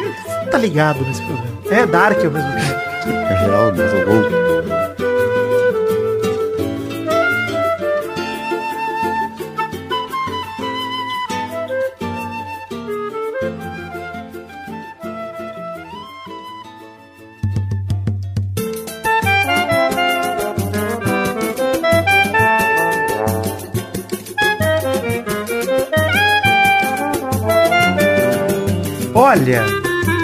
[0.51, 1.59] Tá ligado nesse programa.
[1.71, 2.89] É Dark ao mesmo tempo.
[3.09, 4.38] É real, mas eu vou...
[29.29, 29.63] Olha,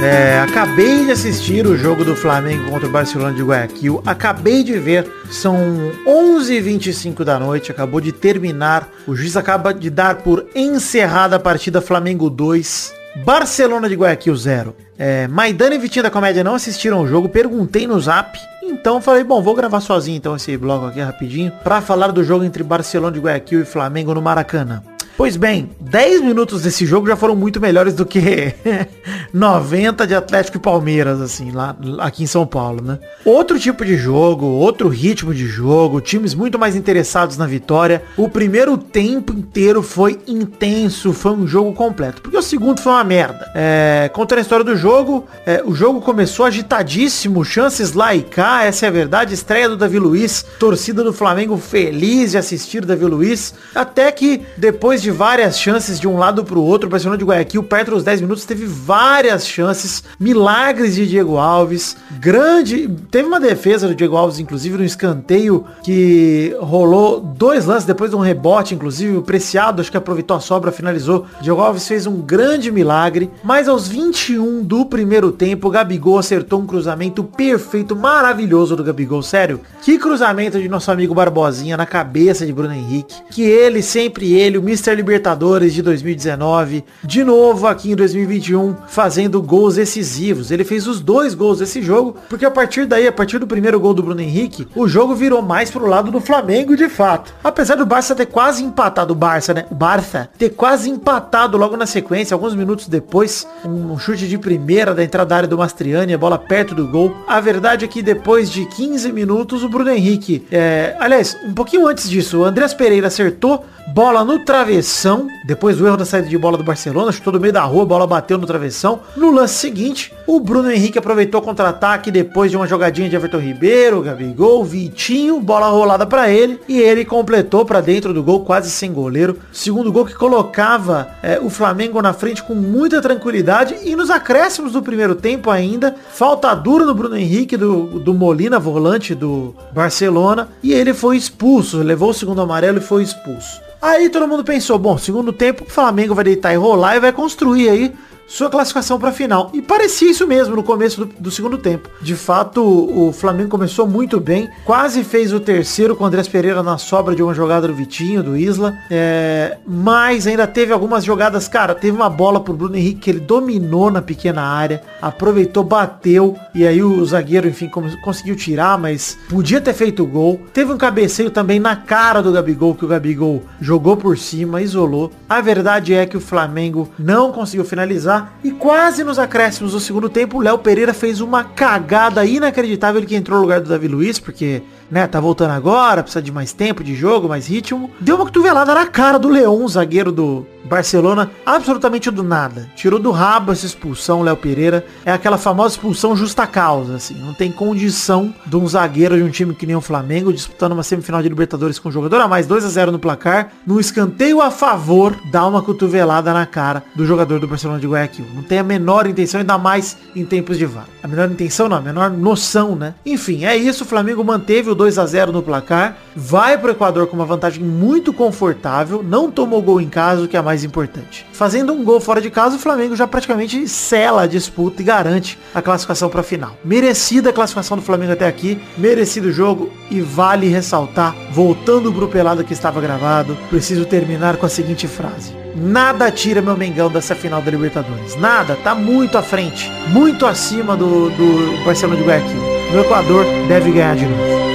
[0.02, 4.02] é, acabei de assistir o jogo do Flamengo contra o Barcelona de Guayaquil.
[4.06, 5.58] Acabei de ver, são
[6.06, 8.88] 11h25 da noite, acabou de terminar.
[9.06, 12.94] O juiz acaba de dar por encerrada a partida Flamengo 2,
[13.26, 14.74] Barcelona de Guayaquil 0.
[14.96, 18.38] É, Maidana e Vitinho da Comédia não assistiram o jogo, perguntei no zap.
[18.62, 22.42] Então falei, bom, vou gravar sozinho então esse bloco aqui rapidinho para falar do jogo
[22.42, 24.82] entre Barcelona de Guayaquil e Flamengo no Maracanã.
[25.16, 28.52] Pois bem, 10 minutos desse jogo já foram muito melhores do que
[29.32, 32.98] 90 de Atlético e Palmeiras, assim, lá aqui em São Paulo, né?
[33.24, 38.02] Outro tipo de jogo, outro ritmo de jogo, times muito mais interessados na vitória.
[38.16, 42.20] O primeiro tempo inteiro foi intenso, foi um jogo completo.
[42.20, 43.52] Porque o segundo foi uma merda.
[43.54, 48.64] É, contando a história do jogo, é, o jogo começou agitadíssimo, chances lá e cá,
[48.64, 49.32] essa é a verdade.
[49.32, 53.54] Estreia do Davi Luiz, torcida do Flamengo feliz de assistir Davi Luiz.
[53.72, 57.62] Até que, depois de várias chances de um lado pro outro, o Barcelona de Guayaquil,
[57.62, 63.86] perto dos 10 minutos, teve várias chances, milagres de Diego Alves, grande, teve uma defesa
[63.86, 69.16] do Diego Alves, inclusive, no escanteio, que rolou dois lances depois de um rebote, inclusive,
[69.16, 71.26] o Preciado, acho que aproveitou a sobra, finalizou.
[71.40, 76.60] Diego Alves fez um grande milagre, mas aos 21 do primeiro tempo, o Gabigol acertou
[76.60, 79.60] um cruzamento perfeito, maravilhoso do Gabigol, sério.
[79.82, 84.56] Que cruzamento de nosso amigo Barbosinha na cabeça de Bruno Henrique, que ele, sempre ele,
[84.56, 84.93] o Mr.
[84.94, 90.50] Libertadores de 2019, de novo aqui em 2021, fazendo gols decisivos.
[90.50, 93.78] Ele fez os dois gols desse jogo, porque a partir daí, a partir do primeiro
[93.80, 97.34] gol do Bruno Henrique, o jogo virou mais pro lado do Flamengo de fato.
[97.42, 99.66] Apesar do Barça ter quase empatado, o Barça, né?
[99.70, 104.94] O Barça ter quase empatado logo na sequência, alguns minutos depois, um chute de primeira
[104.94, 107.14] da entrada da área do Mastriani, a bola perto do gol.
[107.26, 111.86] A verdade é que depois de 15 minutos, o Bruno Henrique, é, aliás, um pouquinho
[111.86, 114.40] antes disso, o Andreas Pereira acertou bola no
[114.84, 117.84] travessão, depois do erro da saída de bola do Barcelona, chutou do meio da rua,
[117.84, 119.00] a bola bateu no travessão.
[119.16, 123.38] No lance seguinte, o Bruno Henrique aproveitou o contra-ataque depois de uma jogadinha de Everton
[123.38, 128.70] Ribeiro, Gabigol, Vitinho, bola rolada para ele e ele completou para dentro do gol quase
[128.70, 129.38] sem goleiro.
[129.50, 134.72] Segundo gol que colocava é, o Flamengo na frente com muita tranquilidade e nos acréscimos
[134.72, 140.50] do primeiro tempo ainda, falta dura no Bruno Henrique do, do Molina, volante do Barcelona,
[140.62, 143.63] e ele foi expulso, levou o segundo amarelo e foi expulso.
[143.86, 147.12] Aí todo mundo pensou, bom, segundo tempo, o Flamengo vai deitar e rolar e vai
[147.12, 147.94] construir aí
[148.26, 149.50] sua classificação para a final.
[149.52, 151.88] E parecia isso mesmo no começo do, do, segundo tempo.
[152.00, 156.62] De fato, o Flamengo começou muito bem, quase fez o terceiro com o Andrés Pereira
[156.62, 161.48] na sobra de uma jogada do Vitinho, do Isla, é, mas ainda teve algumas jogadas,
[161.48, 166.36] cara, teve uma bola pro Bruno Henrique que ele dominou na pequena área, aproveitou, bateu,
[166.54, 167.68] e aí o zagueiro, enfim,
[168.02, 170.40] conseguiu tirar, mas podia ter feito o gol.
[170.52, 175.12] Teve um cabeceio também na cara do Gabigol, que o Gabigol jogou por cima, isolou.
[175.28, 180.08] A verdade é que o Flamengo não conseguiu finalizar, e quase nos acréscimos do segundo
[180.08, 183.88] tempo, o Léo Pereira fez uma cagada inacreditável ele que entrou no lugar do Davi
[183.88, 187.90] Luiz, porque né, tá voltando agora, precisa de mais tempo de jogo, mais ritmo.
[188.00, 192.68] Deu uma cotovelada na cara do Leão, zagueiro do Barcelona, absolutamente do nada.
[192.74, 194.84] Tirou do rabo essa expulsão, Léo Pereira.
[195.04, 197.14] É aquela famosa expulsão justa causa, assim.
[197.14, 200.82] Não tem condição de um zagueiro de um time que nem o Flamengo disputando uma
[200.82, 204.40] semifinal de Libertadores com um jogador a mais 2 a 0 no placar, no escanteio
[204.40, 208.26] a favor, dá uma cotovelada na cara do jogador do Barcelona de Guayaquil.
[208.34, 210.86] Não tem a menor intenção, ainda mais em tempos de VAR.
[211.02, 212.94] A menor intenção não, a menor noção, né?
[213.04, 213.84] Enfim, é isso.
[213.84, 217.62] O Flamengo manteve o 2 a 0 no placar, vai pro Equador com uma vantagem
[217.62, 221.26] muito confortável, não tomou gol em casa, o que é mais importante.
[221.32, 225.38] Fazendo um gol fora de casa, o Flamengo já praticamente sela a disputa e garante
[225.54, 226.56] a classificação para a final.
[226.64, 232.08] Merecida a classificação do Flamengo até aqui, merecido o jogo e vale ressaltar, voltando pro
[232.08, 235.34] pelado que estava gravado, preciso terminar com a seguinte frase.
[235.56, 238.16] Nada tira meu Mengão dessa final da Libertadores.
[238.16, 242.40] Nada, tá muito à frente, muito acima do, do Barcelona de Guayaquil.
[242.74, 244.53] O Equador deve ganhar de novo.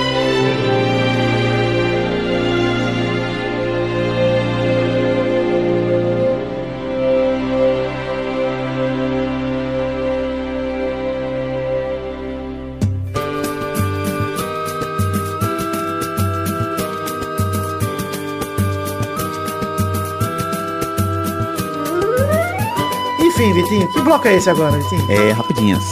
[23.69, 25.11] Vitinho, que bloco é esse agora, Vitinho?
[25.11, 25.83] É, rapidinhas.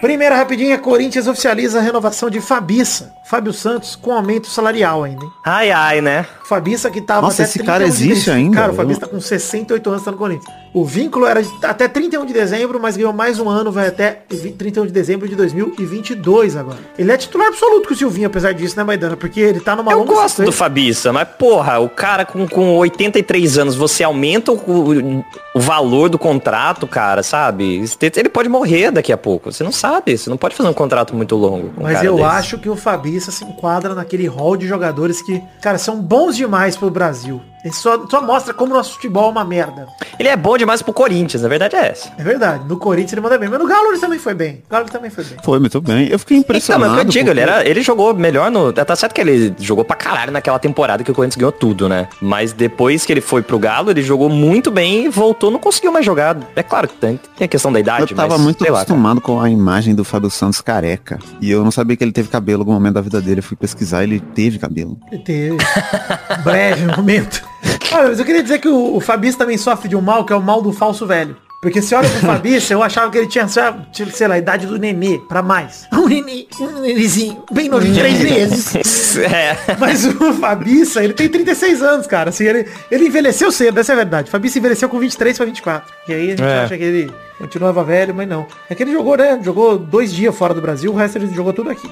[0.00, 3.14] Primeira rapidinha, Corinthians oficializa a renovação de Fabiça.
[3.24, 5.30] Fábio Santos com aumento salarial ainda, hein?
[5.44, 6.26] Ai, ai, né?
[6.44, 8.56] Fabiça que tava Nossa, esse cara existe ainda.
[8.56, 10.54] Cara, o Fabiça tá com 68 anos, tá no Corinthians.
[10.72, 14.22] O vínculo era até 31 de dezembro, mas ganhou mais um ano, vai até
[14.56, 16.78] 31 de dezembro de 2022 agora.
[16.98, 19.16] Ele é titular absoluto com o Silvinho, apesar disso, né, Maidana?
[19.16, 23.58] Porque ele tá numa Eu gosto do Fabiça, mas porra, o cara com, com 83
[23.58, 27.82] anos, você aumenta o, o valor do contrato, cara, sabe?
[28.16, 29.50] Ele pode morrer daqui a pouco.
[29.50, 31.72] Você não sabe, você não pode fazer um contrato muito longo.
[31.78, 32.28] Um mas eu desse.
[32.28, 36.76] acho que o Fabiça se enquadra naquele hall de jogadores que, cara, são bons demais
[36.76, 37.40] pro Brasil.
[37.68, 39.86] Ele só, só mostra como o nosso futebol é uma merda.
[40.18, 42.10] Ele é bom demais pro Corinthians, a verdade é essa.
[42.16, 42.66] É verdade.
[42.66, 43.48] No Corinthians ele manda bem.
[43.48, 44.62] Mas no Galo ele também foi bem.
[44.66, 45.36] O Galo também foi bem.
[45.44, 46.08] Foi muito bem.
[46.08, 46.84] Eu fiquei impressionado.
[46.84, 47.40] Então, mas eu digo, porque...
[47.40, 48.72] ele, era, ele jogou melhor no.
[48.72, 52.08] Tá certo que ele jogou pra caralho naquela temporada que o Corinthians ganhou tudo, né?
[52.22, 55.92] Mas depois que ele foi pro Galo, ele jogou muito bem e voltou, não conseguiu
[55.92, 56.38] mais jogar.
[56.56, 59.20] É claro que tem, tem a questão da idade, Eu tava mas, muito acostumado lá,
[59.22, 61.18] com a imagem do Fábio Santos careca.
[61.40, 63.40] E eu não sabia que ele teve cabelo em algum momento da vida dele.
[63.40, 64.98] Eu fui pesquisar ele teve cabelo.
[65.12, 65.56] Ele teve.
[66.42, 67.42] Breve momento.
[67.92, 70.32] Olha, mas eu queria dizer que o, o Fabício também sofre de um mal, que
[70.32, 71.36] é o mal do falso velho.
[71.60, 74.78] Porque se olha pro Fabício, eu achava que ele tinha, sei lá, a idade do
[74.78, 75.88] nenê, pra mais.
[75.92, 78.98] Um nenê, um nenêzinho, bem novinho, três meses.
[79.18, 79.56] É.
[79.78, 82.30] Mas o Fabício, ele tem 36 anos, cara.
[82.30, 84.30] Assim, ele, ele envelheceu cedo, essa é a verdade.
[84.30, 85.92] Fabício envelheceu com 23 pra 24.
[86.06, 86.58] E aí a gente é.
[86.60, 88.46] acha que ele continuava velho, mas não.
[88.70, 89.40] É que ele jogou, né?
[89.42, 91.90] Jogou dois dias fora do Brasil, o resto ele jogou tudo aqui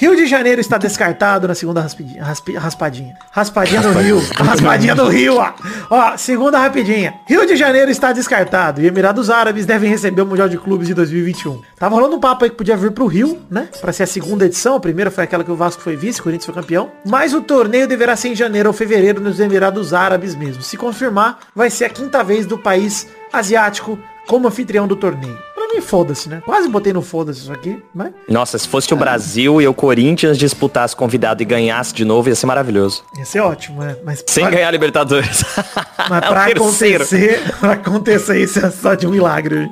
[0.00, 3.14] Rio de Janeiro está descartado na segunda raspidinha, raspi- raspadinha.
[3.30, 4.18] Raspadinha do Rio.
[4.34, 5.52] Raspadinha do Rio, ó.
[5.90, 7.12] Ó, segunda rapidinha.
[7.28, 10.94] Rio de Janeiro está descartado e Emirados Árabes devem receber o Mundial de Clubes de
[10.94, 11.60] 2021.
[11.78, 13.68] Tava rolando um papo aí que podia vir pro Rio, né?
[13.78, 14.74] Pra ser a segunda edição.
[14.76, 16.90] A primeira foi aquela que o Vasco foi vice, o Corinthians foi campeão.
[17.04, 20.62] Mas o torneio deverá ser em janeiro ou fevereiro nos Emirados Árabes mesmo.
[20.62, 25.38] Se confirmar, vai ser a quinta vez do país asiático como anfitrião do torneio.
[25.74, 26.42] Mim, foda-se, né?
[26.44, 30.36] Quase botei no foda-se isso aqui, mas Nossa, se fosse o Brasil e o Corinthians
[30.38, 33.04] disputasse convidado e ganhasse de novo, ia ser maravilhoso.
[33.18, 33.96] ia ser ótimo, né?
[34.04, 35.44] Mas Sem pra- ganhar a Libertadores.
[36.10, 37.04] Mas É pra terceiro.
[37.04, 39.68] acontecer, pra acontecer isso é só de um milagre.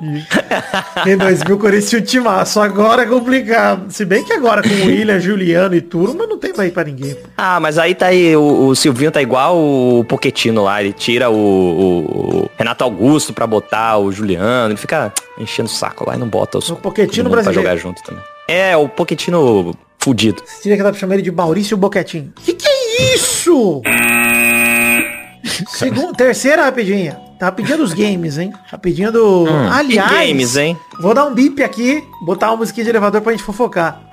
[1.05, 2.59] E- Em 2000 o Corinthians tinha um timaço.
[2.61, 3.91] Agora é complicado.
[3.91, 7.15] Se bem que agora com o William, Juliano e Turma não tem mais pra ninguém.
[7.15, 7.27] pô.
[7.37, 11.29] Ah, mas aí tá aí, o, o Silvinho tá igual o Poquetino lá, ele tira
[11.29, 16.15] o, o- o Renato Augusto pra botar o Juliano, ele fica enchendo o saco lá
[16.15, 17.53] e não bota os O todo mundo pra brasileiro.
[17.53, 18.23] jogar junto também.
[18.47, 20.41] É, o Poquetino fudido.
[20.45, 22.33] Você diria que dá pra chamar ele de Maurício Boquetinho.
[22.43, 23.81] Que que é isso?
[25.69, 27.19] Segundo, terceira rapidinha.
[27.39, 28.51] Tá rapidinha dos games, hein?
[28.67, 29.45] Rapidinha do...
[29.71, 30.09] Aliás...
[30.09, 30.77] que games, hein?
[30.99, 34.08] Vou dar um bip aqui, botar uma musiquinha de elevador pra gente fofocar.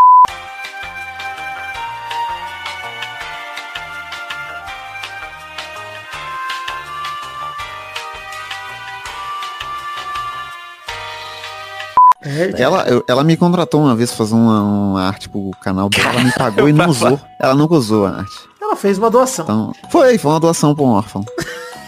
[12.57, 15.89] É, Ela, eu- ela me contratou uma vez pra fazer uma, uma arte pro canal
[15.89, 17.21] dela, ela me pagou e não usou.
[17.41, 18.33] Ela nunca usou a arte.
[18.61, 19.45] ela fez uma doação.
[19.45, 21.25] Então, foi, foi uma doação pra um órfão.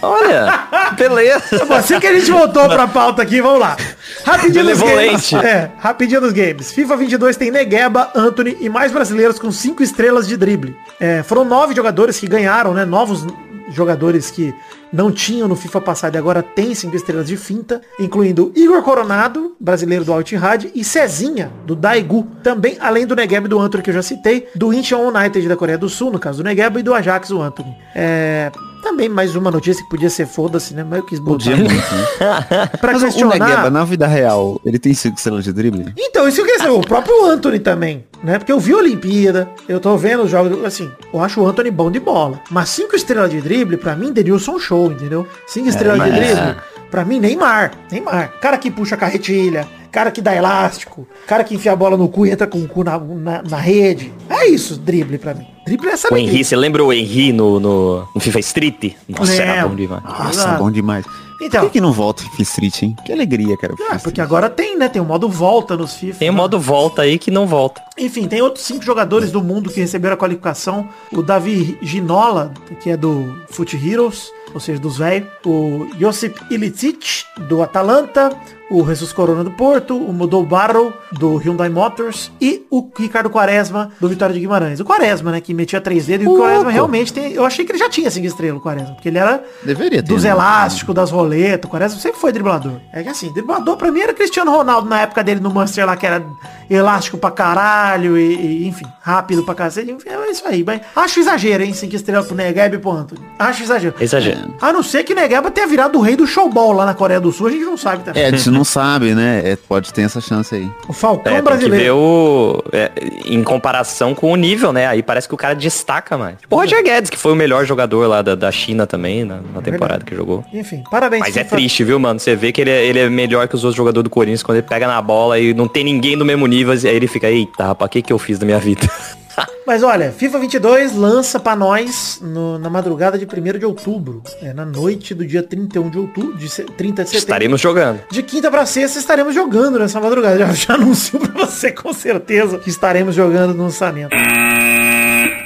[0.00, 1.64] Olha, beleza.
[1.66, 3.76] Bom, assim que a gente voltou pra pauta aqui, vamos lá.
[4.24, 5.33] Rapidinho dos games.
[5.33, 6.70] É, rapidinho dos games.
[6.70, 10.76] FIFA 22 tem Negueba, Anthony e mais brasileiros com 5 estrelas de drible.
[11.00, 12.85] É, foram nove jogadores que ganharam, né?
[12.85, 13.26] Novos
[13.70, 14.54] jogadores que
[14.92, 19.54] não tinham no FIFA passado e agora tem 5 estrelas de finta, incluindo Igor Coronado,
[19.61, 22.26] brasileiro do Altirad, e Cezinha, do Daegu.
[22.42, 25.57] Também, além do Negueba e do Anthony que eu já citei, do Incheon United da
[25.57, 27.76] Coreia do Sul, no caso do Negueba, e do Ajax, o Anthony.
[27.94, 28.50] É,
[28.83, 30.85] também mais uma notícia que podia ser foda-se, né?
[30.85, 31.33] Mas eu quis botar.
[31.33, 32.66] Podia muito, né?
[32.81, 33.38] Pra Mas o questionar.
[33.38, 35.92] Negueba, na vida real, ele tem cinco estrelas de drible?
[35.96, 38.38] Então, isso que eu queria saber, o próprio Anthony também, né?
[38.38, 41.70] Porque eu vi a Olimpíada, eu tô vendo os jogos, assim, eu acho o Anthony
[41.70, 42.40] bom de bola.
[42.50, 45.26] Mas cinco estrelas de drible, pra mim, Denilson Show, entendeu?
[45.46, 46.57] Cinco estrelas de mas- drible,
[46.90, 47.72] pra mim, Neymar.
[47.90, 48.33] Neymar.
[48.40, 52.26] Cara que puxa carretilha, cara que dá elástico, cara que enfia a bola no cu
[52.26, 54.12] e entra com o cu na, na, na rede.
[54.28, 55.46] É isso, drible pra mim.
[55.66, 56.16] Drible é essa O.
[56.16, 58.92] Henry, você lembra o Henry no, no, no FIFA Street?
[59.09, 59.68] Nossa, era Lembro.
[59.70, 60.02] bom demais.
[60.02, 60.62] Nossa, Exato.
[60.62, 61.04] bom demais.
[61.40, 61.61] Então.
[61.62, 62.96] Por que, que não volta FIFA Street, hein?
[63.05, 63.74] Que alegria, cara.
[63.90, 64.88] Ah, porque agora tem, né?
[64.88, 66.18] Tem o modo volta nos FIFA.
[66.18, 66.37] Tem o né?
[66.37, 67.81] modo volta aí que não volta.
[67.96, 70.88] Enfim, tem outros cinco jogadores do mundo que receberam a qualificação.
[71.12, 75.29] O Davi Ginola, que é do Foot Heroes, ou seja, dos velhos.
[75.44, 78.31] O Josip Ilicic, do Atalanta.
[78.70, 79.96] O Jesus Corona do Porto.
[79.96, 82.31] O Mudou Barrow, do Hyundai Motors.
[82.40, 84.81] E o Ricardo Quaresma, do Vitória de Guimarães.
[84.81, 86.26] O Quaresma, né, que metia três dedos.
[86.26, 87.33] E o Quaresma realmente tem...
[87.33, 88.94] Eu achei que ele já tinha cinco estrelas, o Quaresma.
[88.94, 90.09] Porque ele era Deveria ter.
[90.09, 90.31] dos né?
[90.31, 91.66] elásticos, das roletas.
[91.68, 92.81] O Quaresma sempre foi driblador.
[92.92, 95.96] É que assim, driblador pra mim era Cristiano Ronaldo na época dele no Manchester lá,
[95.96, 96.22] que era
[96.68, 99.90] elástico pra caralho e, e, enfim, rápido pra cacete.
[99.90, 100.62] Enfim, é isso aí.
[100.62, 101.72] Mas acho exagero, hein?
[101.72, 103.20] Cinco estrelas pro Negeb e pro Anthony.
[103.38, 103.94] Acho exagero.
[103.98, 104.54] Exagero.
[104.61, 107.33] A não ser que Negeba tenha virado o rei do showball lá na Coreia do
[107.33, 108.22] Sul, a gente não sabe também.
[108.22, 109.42] É, não sabe, né?
[109.44, 110.68] É, pode ter essa chance aí.
[110.88, 111.85] O Falcão É, tem que brasileiro.
[111.85, 112.62] ver o...
[112.73, 112.90] é,
[113.27, 114.87] em comparação com o nível, né?
[114.87, 116.38] Aí parece que o cara destaca mais.
[116.40, 119.40] Tipo o Roger Guedes, que foi o melhor jogador lá da, da China também, na,
[119.55, 120.44] na temporada que jogou.
[120.53, 121.21] Enfim, parabéns.
[121.23, 122.18] Mas é triste, viu, mano?
[122.18, 124.59] Você vê que ele é, ele é melhor que os outros jogadores do Corinthians quando
[124.59, 126.73] ele pega na bola e não tem ninguém do mesmo nível.
[126.73, 128.81] Aí ele fica, eita, rapaz, o que, que eu fiz da minha vida?
[129.66, 134.22] Mas olha, FIFA 22 lança pra nós no- na madrugada de 1 de outubro.
[134.42, 137.18] É na noite do dia 31 de outubro, de se- 30 de setembro.
[137.18, 138.01] Estaremos jogando.
[138.11, 140.38] De quinta pra sexta estaremos jogando nessa madrugada.
[140.38, 144.11] Já, já anuncio pra você com certeza que estaremos jogando no lançamento.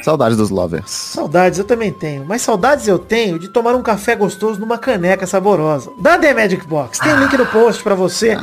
[0.02, 0.90] Saudades dos lovers.
[0.90, 2.24] Saudades eu também tenho.
[2.24, 5.90] Mas saudades eu tenho de tomar um café gostoso numa caneca saborosa.
[5.98, 6.98] Da The Magic Box.
[6.98, 8.36] Tem link no post pra você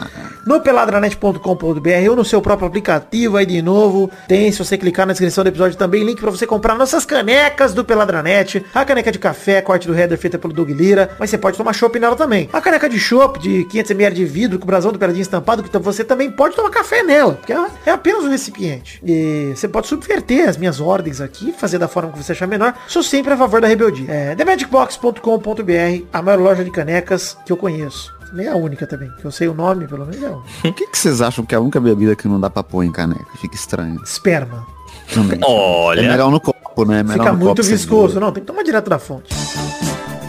[0.46, 3.38] no peladranet.com.br ou no seu próprio aplicativo.
[3.38, 6.48] Aí de novo tem, se você clicar na descrição do episódio, também link pra você
[6.48, 8.66] comprar nossas canecas do Peladranet.
[8.74, 11.12] A caneca de café, corte do header feita pelo Doug Lira.
[11.20, 12.50] Mas você pode tomar chopp nela também.
[12.52, 15.78] A caneca de chopp de 500ml de vidro com o brasão do Peladinho estampado, que
[15.78, 17.34] você também pode tomar café nela.
[17.34, 19.00] Porque ela é apenas um recipiente.
[19.06, 22.74] E você pode subverter as minhas ordens aqui, fazer da forma que você achar melhor.
[22.88, 24.12] Sou sempre a favor da rebeldia.
[24.12, 28.14] É themagicbox.com.br, a maior loja de canecas que eu conheço.
[28.32, 30.44] Nem a única também, que eu sei o nome, pelo menos é um.
[30.70, 32.84] O que, que vocês acham que é a única bebida que não dá pra pôr
[32.84, 33.26] em caneca?
[33.42, 34.00] Fica estranho.
[34.04, 34.68] Esperma.
[35.14, 35.40] Também.
[35.44, 36.02] Olha.
[36.02, 37.00] É melhor no copo, né?
[37.00, 38.20] É melhor Fica no muito copo, viscoso.
[38.20, 39.34] Não, tem que tomar direto da fonte.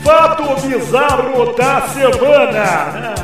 [0.03, 3.15] Fato bizarro da semana.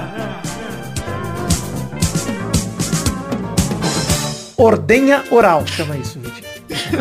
[4.58, 6.45] Ordenha oral, chama isso, gente.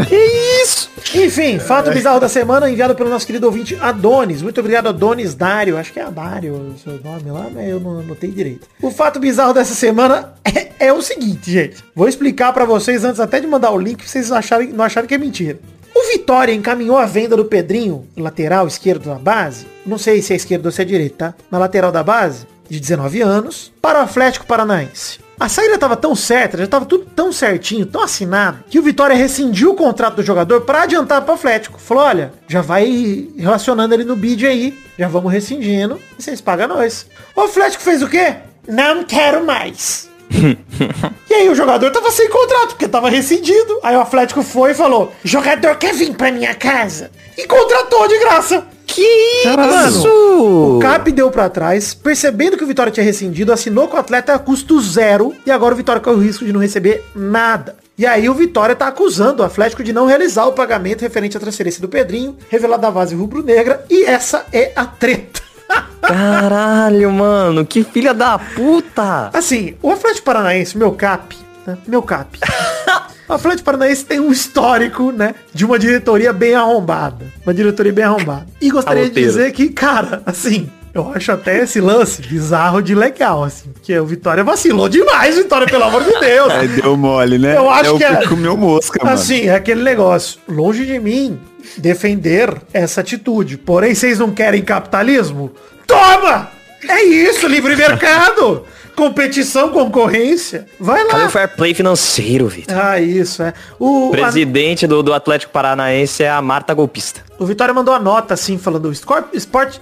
[0.08, 0.16] Que
[0.64, 0.90] isso?
[1.14, 4.42] Enfim, fato bizarro da semana enviado pelo nosso querido ouvinte Adonis.
[4.42, 5.78] Muito obrigado, Adonis Dário.
[5.78, 8.68] Acho que é Adário o seu nome lá, mas eu não anotei direito.
[8.82, 11.84] O fato bizarro dessa semana é, é o seguinte, gente.
[11.96, 15.08] Vou explicar pra vocês antes até de mandar o link pra vocês acharem, não acharem
[15.08, 15.60] que é mentira.
[15.94, 20.36] O Vitória encaminhou a venda do Pedrinho, lateral esquerdo da base, não sei se é
[20.36, 21.34] esquerdo ou se é direito, tá?
[21.50, 25.25] Na lateral da base, de 19 anos, para o Atlético Paranaense.
[25.40, 29.16] A saída estava tão certa, já estava tudo tão certinho, tão assinado, que o Vitória
[29.16, 31.80] rescindiu o contrato do jogador para adiantar para o Atlético.
[31.80, 36.70] Falou, olha, já vai relacionando ele no bid aí, já vamos rescindindo e vocês pagam
[36.70, 37.06] nós.
[37.36, 38.36] O Atlético fez o quê?
[38.68, 40.10] Não quero mais.
[41.30, 43.80] e aí o jogador tava sem contrato, porque tava rescindido.
[43.84, 47.12] Aí o Atlético foi e falou, jogador quer vir pra minha casa?
[47.38, 48.66] E contratou de graça.
[48.96, 49.44] Que
[49.92, 50.08] isso?
[50.08, 54.34] o Cap deu pra trás, percebendo que o Vitória tinha rescindido, assinou com o atleta
[54.34, 57.76] a custo zero e agora o Vitória corre o risco de não receber nada.
[57.98, 61.40] E aí o Vitória tá acusando o Atlético de não realizar o pagamento referente à
[61.42, 65.42] transferência do Pedrinho, revelado da base rubro-negra, e essa é a treta.
[66.02, 69.30] Caralho, mano, que filha da puta.
[69.34, 71.78] Assim, o Atlético Paranaense, meu cap, né?
[71.88, 72.40] Meu cap.
[73.28, 75.36] o Atlético Paranaense tem um histórico, né?
[75.54, 77.26] De uma diretoria bem arrombada.
[77.46, 78.46] Uma diretoria bem arrombada.
[78.62, 83.44] E gostaria de dizer que, cara, assim, eu acho até esse lance bizarro de legal,
[83.44, 83.70] assim.
[83.70, 86.50] Porque o Vitória vacilou demais, Vitória, pelo amor de Deus.
[86.52, 87.58] Aí deu mole, né?
[87.58, 89.14] Eu acho é o que é- comeu mosca, mano.
[89.14, 90.40] Assim, é aquele negócio.
[90.48, 91.38] Longe de mim
[91.78, 93.58] defender essa atitude.
[93.58, 95.52] Porém, vocês não querem capitalismo?
[95.86, 96.50] Toma!
[96.88, 98.64] É isso, livre mercado!
[98.96, 100.66] Competição, concorrência.
[100.80, 101.28] Vai Cadê lá.
[101.28, 102.76] o fair play financeiro, Vitor?
[102.78, 103.54] Ah, isso, é.
[103.80, 107.22] O, Presidente do, do Atlético Paranaense é a Marta Golpista.
[107.38, 109.26] O Vitória mandou a nota, assim, falando o Sport,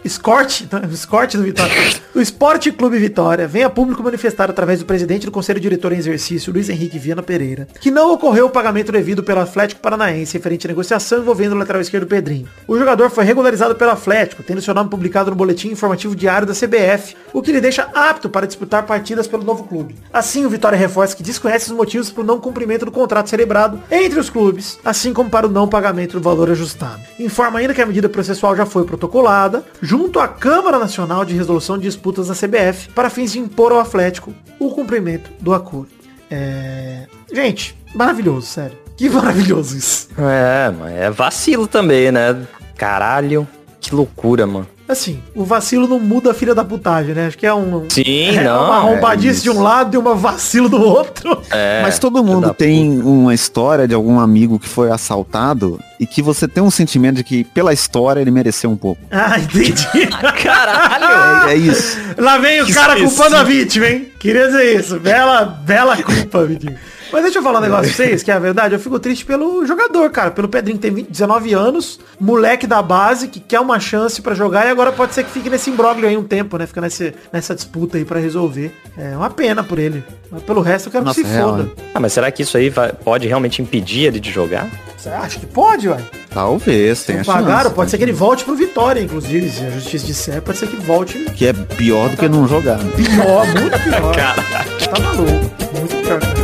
[1.36, 1.74] do Vitória.
[2.14, 5.98] o Esporte Clube Vitória vem a público manifestar através do presidente do Conselho Diretor em
[5.98, 10.66] Exercício, Luiz Henrique Viana Pereira, que não ocorreu o pagamento devido pelo Atlético Paranaense referente
[10.66, 12.48] à negociação envolvendo o lateral esquerdo Pedrinho.
[12.66, 16.54] O jogador foi regularizado pelo Atlético, tendo seu nome publicado no boletim informativo diário da
[16.54, 19.94] CBF, o que lhe deixa apto para disputar partidas pelo novo clube.
[20.12, 23.78] Assim, o Vitória reforça que desconhece os motivos para o não cumprimento do contrato celebrado
[23.90, 27.02] entre os clubes, assim como para o não pagamento do valor ajustado.
[27.18, 31.76] Informa ainda que a medida processual já foi protocolada junto à Câmara Nacional de Resolução
[31.76, 35.90] de Disputas da CBF para fins de impor ao Atlético o cumprimento do acordo.
[36.30, 37.06] É...
[37.32, 38.76] Gente, maravilhoso, sério.
[38.96, 40.08] Que maravilhoso isso.
[40.18, 42.46] É, é vacilo também, né?
[42.76, 43.46] Caralho,
[43.82, 44.66] que loucura, mano.
[44.88, 47.26] Assim, o vacilo não muda a filha da putagem, né?
[47.26, 47.88] Acho que é um...
[47.88, 48.66] Sim, é não.
[48.66, 51.40] uma arrombadice é de um lado e uma vacilo do outro.
[51.50, 56.20] É, Mas todo mundo tem uma história de algum amigo que foi assaltado e que
[56.20, 59.00] você tem um sentimento de que, pela história, ele mereceu um pouco.
[59.10, 59.86] Ah, entendi.
[59.86, 60.32] puta.
[60.32, 61.48] Caralho!
[61.48, 61.96] É, é isso.
[62.18, 64.08] Lá vem o Que cara culpando a vítima, hein?
[64.18, 65.00] Queria dizer isso.
[65.00, 66.76] Bela, bela culpa, Vitinho.
[67.12, 68.74] Mas deixa eu falar um negócio pra vocês, que é a verdade.
[68.74, 70.30] Eu fico triste pelo jogador, cara.
[70.30, 74.34] Pelo Pedrinho que tem 20, 19 anos, moleque da base, que quer uma chance pra
[74.34, 76.66] jogar e agora pode ser que fique nesse imbróglio aí um tempo, né?
[76.66, 78.74] Fica nesse, nessa disputa aí pra resolver.
[78.96, 80.02] É uma pena por ele.
[80.30, 81.62] Mas pelo resto eu quero Nossa, que se real, foda.
[81.64, 81.70] né?
[81.94, 84.66] Ah, mas será que isso aí vai- pode realmente impedir ele de jogar?
[84.96, 85.98] Você acha que pode, ué?
[86.32, 87.74] Talvez, tem Não a pagaram, chance.
[87.74, 89.50] pode ser que ele volte pro Vitória, inclusive.
[89.50, 92.78] Se a justiça disser, pode ser que volte Que é pior do que não jogar.
[92.78, 94.14] pior, muito pior.
[94.92, 95.32] Tá maluco.
[95.78, 96.41] Muito pior.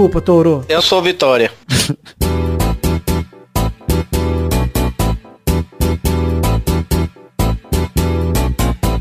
[0.00, 0.64] Desculpa, Toro.
[0.66, 1.52] Eu sou Vitória.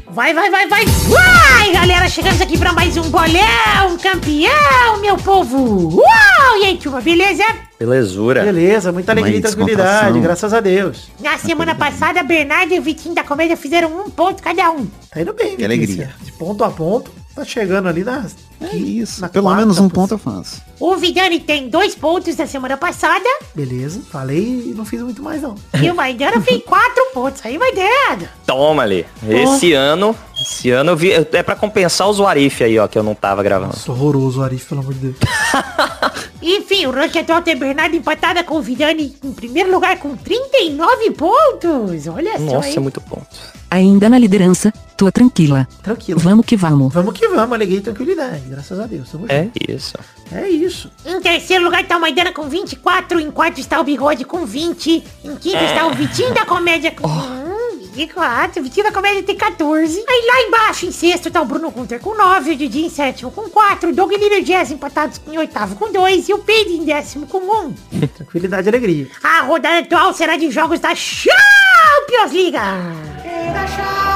[0.09, 0.83] Vai, vai, vai, vai!
[1.09, 5.95] Uai, galera, chegamos aqui pra mais um bolão campeão, meu povo!
[5.95, 6.57] Uau!
[6.61, 7.45] E aí, turma, beleza?
[7.79, 8.43] Belezura.
[8.43, 11.07] Beleza, muita alegria e tranquilidade, graças a Deus.
[11.21, 14.85] Na semana passada, Bernardo e o Vitinho da Comédia fizeram um ponto cada um.
[15.09, 16.13] Tá indo bem, Que alegria.
[16.21, 18.35] De ponto a ponto, tá chegando ali nas...
[18.61, 19.21] É isso.
[19.21, 20.61] na Pelo quarta menos um ponto eu faço.
[20.79, 23.23] O Vidani tem dois pontos da semana passada
[23.55, 25.55] Beleza, falei e não fiz muito mais não.
[25.81, 27.41] e o Maidana fez quatro pontos.
[27.45, 28.29] Aí, Maidana!
[28.45, 29.05] Toma ali.
[29.27, 33.03] Esse ano, esse ano eu vi, é pra compensar os Warif aí, ó, que eu
[33.03, 33.73] não tava gravando.
[33.73, 35.15] Nossa, horroroso o Arif, pelo amor de Deus.
[36.41, 41.11] Enfim, o ranking atual tem Bernardo empatada com o Vidani em primeiro lugar com 39
[41.11, 42.07] pontos.
[42.07, 42.75] Olha só, Nossa, hein?
[42.77, 43.27] é muito ponto.
[43.71, 45.67] Ainda na liderança, tô tranquila.
[45.83, 46.19] Tranquilo.
[46.19, 46.93] Vamos que vamos.
[46.93, 49.09] Vamos que vamos, alegria e tranquilidade, graças a Deus.
[49.11, 49.71] Tamo É junto.
[49.71, 49.93] isso.
[50.31, 50.89] É isso.
[51.05, 55.03] Em terceiro lugar tá o Maidana com 24, em quarto está o Bigode com 20,
[55.25, 57.07] em quinto está o Vitinho da Comédia com...
[57.07, 57.48] Hum,
[57.99, 60.05] de 4, Vitinho da Comédia tem 14.
[60.07, 63.29] Aí lá embaixo, em sexto, tá o Bruno Gunter com 9, o Didi em sétimo
[63.29, 66.37] com 4, o Doug Lino e o Jazz empatados em oitavo com 2 e o
[66.39, 68.07] Pedro em décimo com 1.
[68.15, 69.07] Tranquilidade e alegria.
[69.21, 72.55] A rodada atual será de jogos da Champions League.
[72.55, 74.08] É da Champions.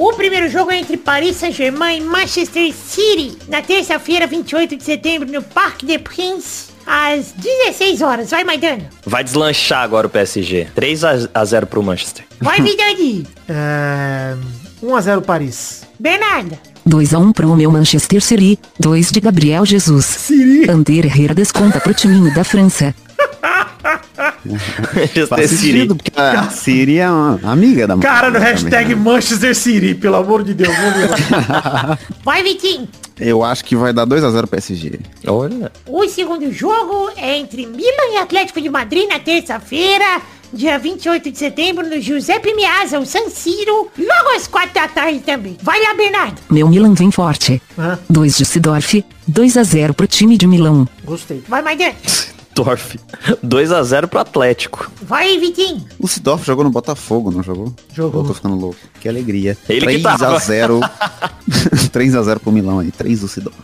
[0.00, 5.28] O primeiro jogo é entre Paris Saint-Germain e Manchester City, na terça-feira, 28 de setembro,
[5.28, 8.30] no Parque des Princes, às 16 horas.
[8.30, 8.88] Vai, Maidana.
[9.04, 10.68] Vai deslanchar agora o PSG.
[10.72, 12.24] 3 a, a 0 pro Manchester.
[12.40, 13.26] Vai, Vidani.
[13.48, 14.36] É...
[14.80, 15.82] 1x0 Paris.
[15.98, 16.60] Bernarda.
[16.86, 20.04] 2 a 1 pro meu Manchester City, 2 de Gabriel Jesus.
[20.04, 20.70] Siri.
[20.70, 22.94] Ander Herrera desconta pro timinho da França.
[24.44, 25.86] Manchester City.
[25.86, 29.00] porque a Siri é uma amiga da Cara no também, hashtag né?
[29.00, 30.74] Manchester City, pelo amor de Deus.
[30.74, 31.98] Vamos ver lá.
[32.24, 32.88] Vai, Vitinho.
[33.20, 35.00] Eu acho que vai dar 2x0 PSG.
[35.26, 35.72] Olha.
[35.86, 40.20] O segundo jogo é entre Milan e Atlético de Madrid na terça-feira,
[40.52, 45.18] dia 28 de setembro, no Giuseppe Meazza, o San Siro, logo às 4 da tarde
[45.18, 45.56] também.
[45.60, 46.40] Vai lá, Bernardo.
[46.48, 47.60] Meu Milan vem forte.
[47.76, 50.86] Ah, 2 de Sidorf, 2 a 0 pro time de Milão.
[51.04, 51.42] gostei.
[51.48, 51.94] Vai, Maidana.
[52.64, 52.96] Dorf.
[53.42, 54.90] 2 a 0 pro Atlético.
[55.02, 55.86] Vai, Vitinho.
[55.98, 57.72] O Sidorf jogou no Botafogo, não jogou?
[57.94, 58.22] Jogou.
[58.22, 58.78] Eu tô ficando louco.
[59.00, 59.56] Que alegria.
[59.68, 60.34] Ele que 3 tava.
[60.36, 60.80] a 0
[61.48, 62.90] 3x0 pro Milão aí.
[62.90, 63.56] 3 do Sidorf.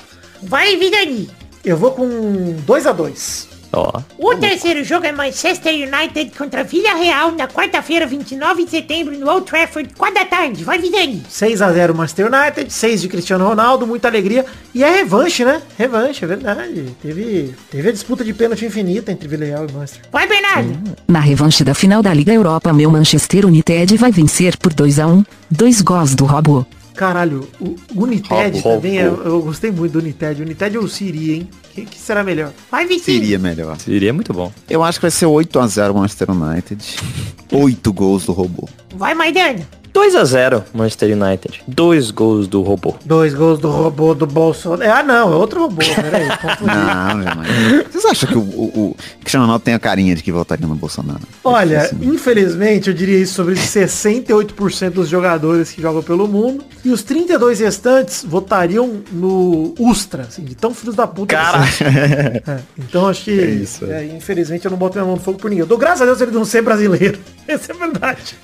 [0.42, 1.28] Vai, Vidani.
[1.64, 3.53] Eu vou com 2x2.
[3.74, 4.00] Ó.
[4.18, 9.46] O terceiro jogo é Manchester United contra Villarreal na quarta-feira, 29 de setembro, no Old
[9.46, 10.64] Trafford, 4 da tarde.
[10.64, 11.22] Vai, Vidani.
[11.30, 14.44] 6x0 Manchester United, 6 de Cristiano Ronaldo, muita alegria.
[14.74, 15.60] E é revanche, né?
[15.76, 16.96] Revanche, é verdade.
[17.02, 20.02] Teve, teve a disputa de pênalti infinita entre Villarreal e Manchester.
[20.10, 20.96] Vai, Bernardo.
[21.08, 25.06] Na revanche da final da Liga Europa, meu Manchester United vai vencer por 2 a
[25.06, 26.64] 1 dois gols do robô.
[26.94, 28.62] Caralho, o United Roubou.
[28.62, 30.42] também, é- eu, eu gostei muito do United.
[30.42, 31.48] United ou Siri, hein?
[31.74, 32.52] Que, que será melhor?
[32.70, 33.18] Vai, Vitinho.
[33.20, 33.76] Seria melhor.
[33.78, 34.52] Seria muito bom.
[34.70, 36.84] Eu acho que vai ser 8x0 Manchester United.
[37.52, 38.68] 8 gols do robô.
[38.94, 39.66] Vai, Maidana.
[39.94, 41.62] 2 a 0 Manchester United.
[41.68, 42.96] Dois gols do robô.
[43.04, 44.82] Dois gols do robô do Bolsonaro.
[44.82, 46.26] É, ah, não, é outro robô, peraí.
[46.36, 46.74] confundi.
[46.74, 47.86] Não, meu mãe.
[47.88, 50.74] Vocês acham que o, o, o Cristiano Ronaldo tem a carinha de que votaria no
[50.74, 51.20] Bolsonaro?
[51.44, 56.64] Olha, Assim, infelizmente eu diria isso sobre 68% dos jogadores que jogam pelo mundo.
[56.84, 61.36] E os 32 restantes votariam no Ustra, assim, de tão filhos da puta.
[61.36, 61.64] que Cara.
[62.46, 65.48] É, então acho que, isso, é, infelizmente, eu não boto minha mão no fogo por
[65.48, 65.60] ninguém.
[65.60, 67.18] Eu dou graças a Deus ele não ser brasileiro.
[67.46, 68.36] Essa é a verdade.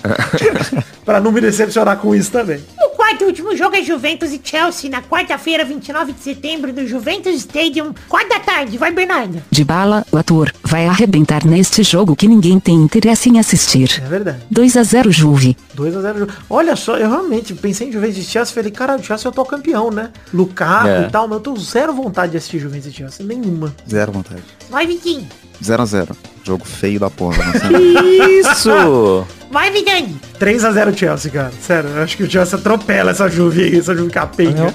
[1.05, 2.61] pra não me decepcionar com isso também.
[2.81, 6.87] O quarto e último jogo é Juventus e Chelsea na quarta-feira, 29 de setembro, no
[6.87, 8.77] Juventus Stadium, 4 da tarde.
[8.79, 9.43] Vai, Bernardo.
[9.51, 14.03] De bala, o ator vai arrebentar neste jogo que ninguém tem interesse em assistir.
[14.05, 14.39] É verdade.
[14.51, 15.57] 2 a 0 Juve.
[15.77, 18.55] 2x0 Olha só, eu realmente pensei em Juventus e Chelsea.
[18.55, 20.11] Falei, cara, o Chelsea é o atual campeão, né?
[20.33, 21.07] Lukaku É.
[21.07, 23.25] e tal, mas eu tô zero vontade de assistir Juventus e Chelsea.
[23.27, 23.75] Nenhuma.
[23.89, 24.43] Zero vontade.
[24.71, 25.27] Vai, Vitinho.
[25.63, 26.09] 0x0.
[26.45, 27.43] Jogo feio da porra.
[27.59, 28.39] Sei.
[28.41, 29.27] Isso!
[29.51, 30.17] Vai, Vidani.
[30.39, 31.53] 3x0 Chelsea, cara.
[31.61, 34.73] Sério, eu acho que o Chelsea atropela essa Juve aí, essa Juve capenga.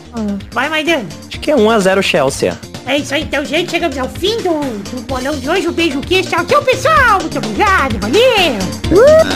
[0.51, 1.05] Vai, Maidana.
[1.27, 2.57] Acho que é 1 a 0 Chelsea.
[2.85, 3.71] É isso aí, então, gente.
[3.71, 4.59] Chegamos ao fim do,
[4.91, 5.67] do bolão de hoje.
[5.67, 6.29] Um beijo, queijo.
[6.29, 7.19] Tchau, tchau, pessoal.
[7.21, 7.97] Muito obrigado.
[7.99, 9.35] Valeu.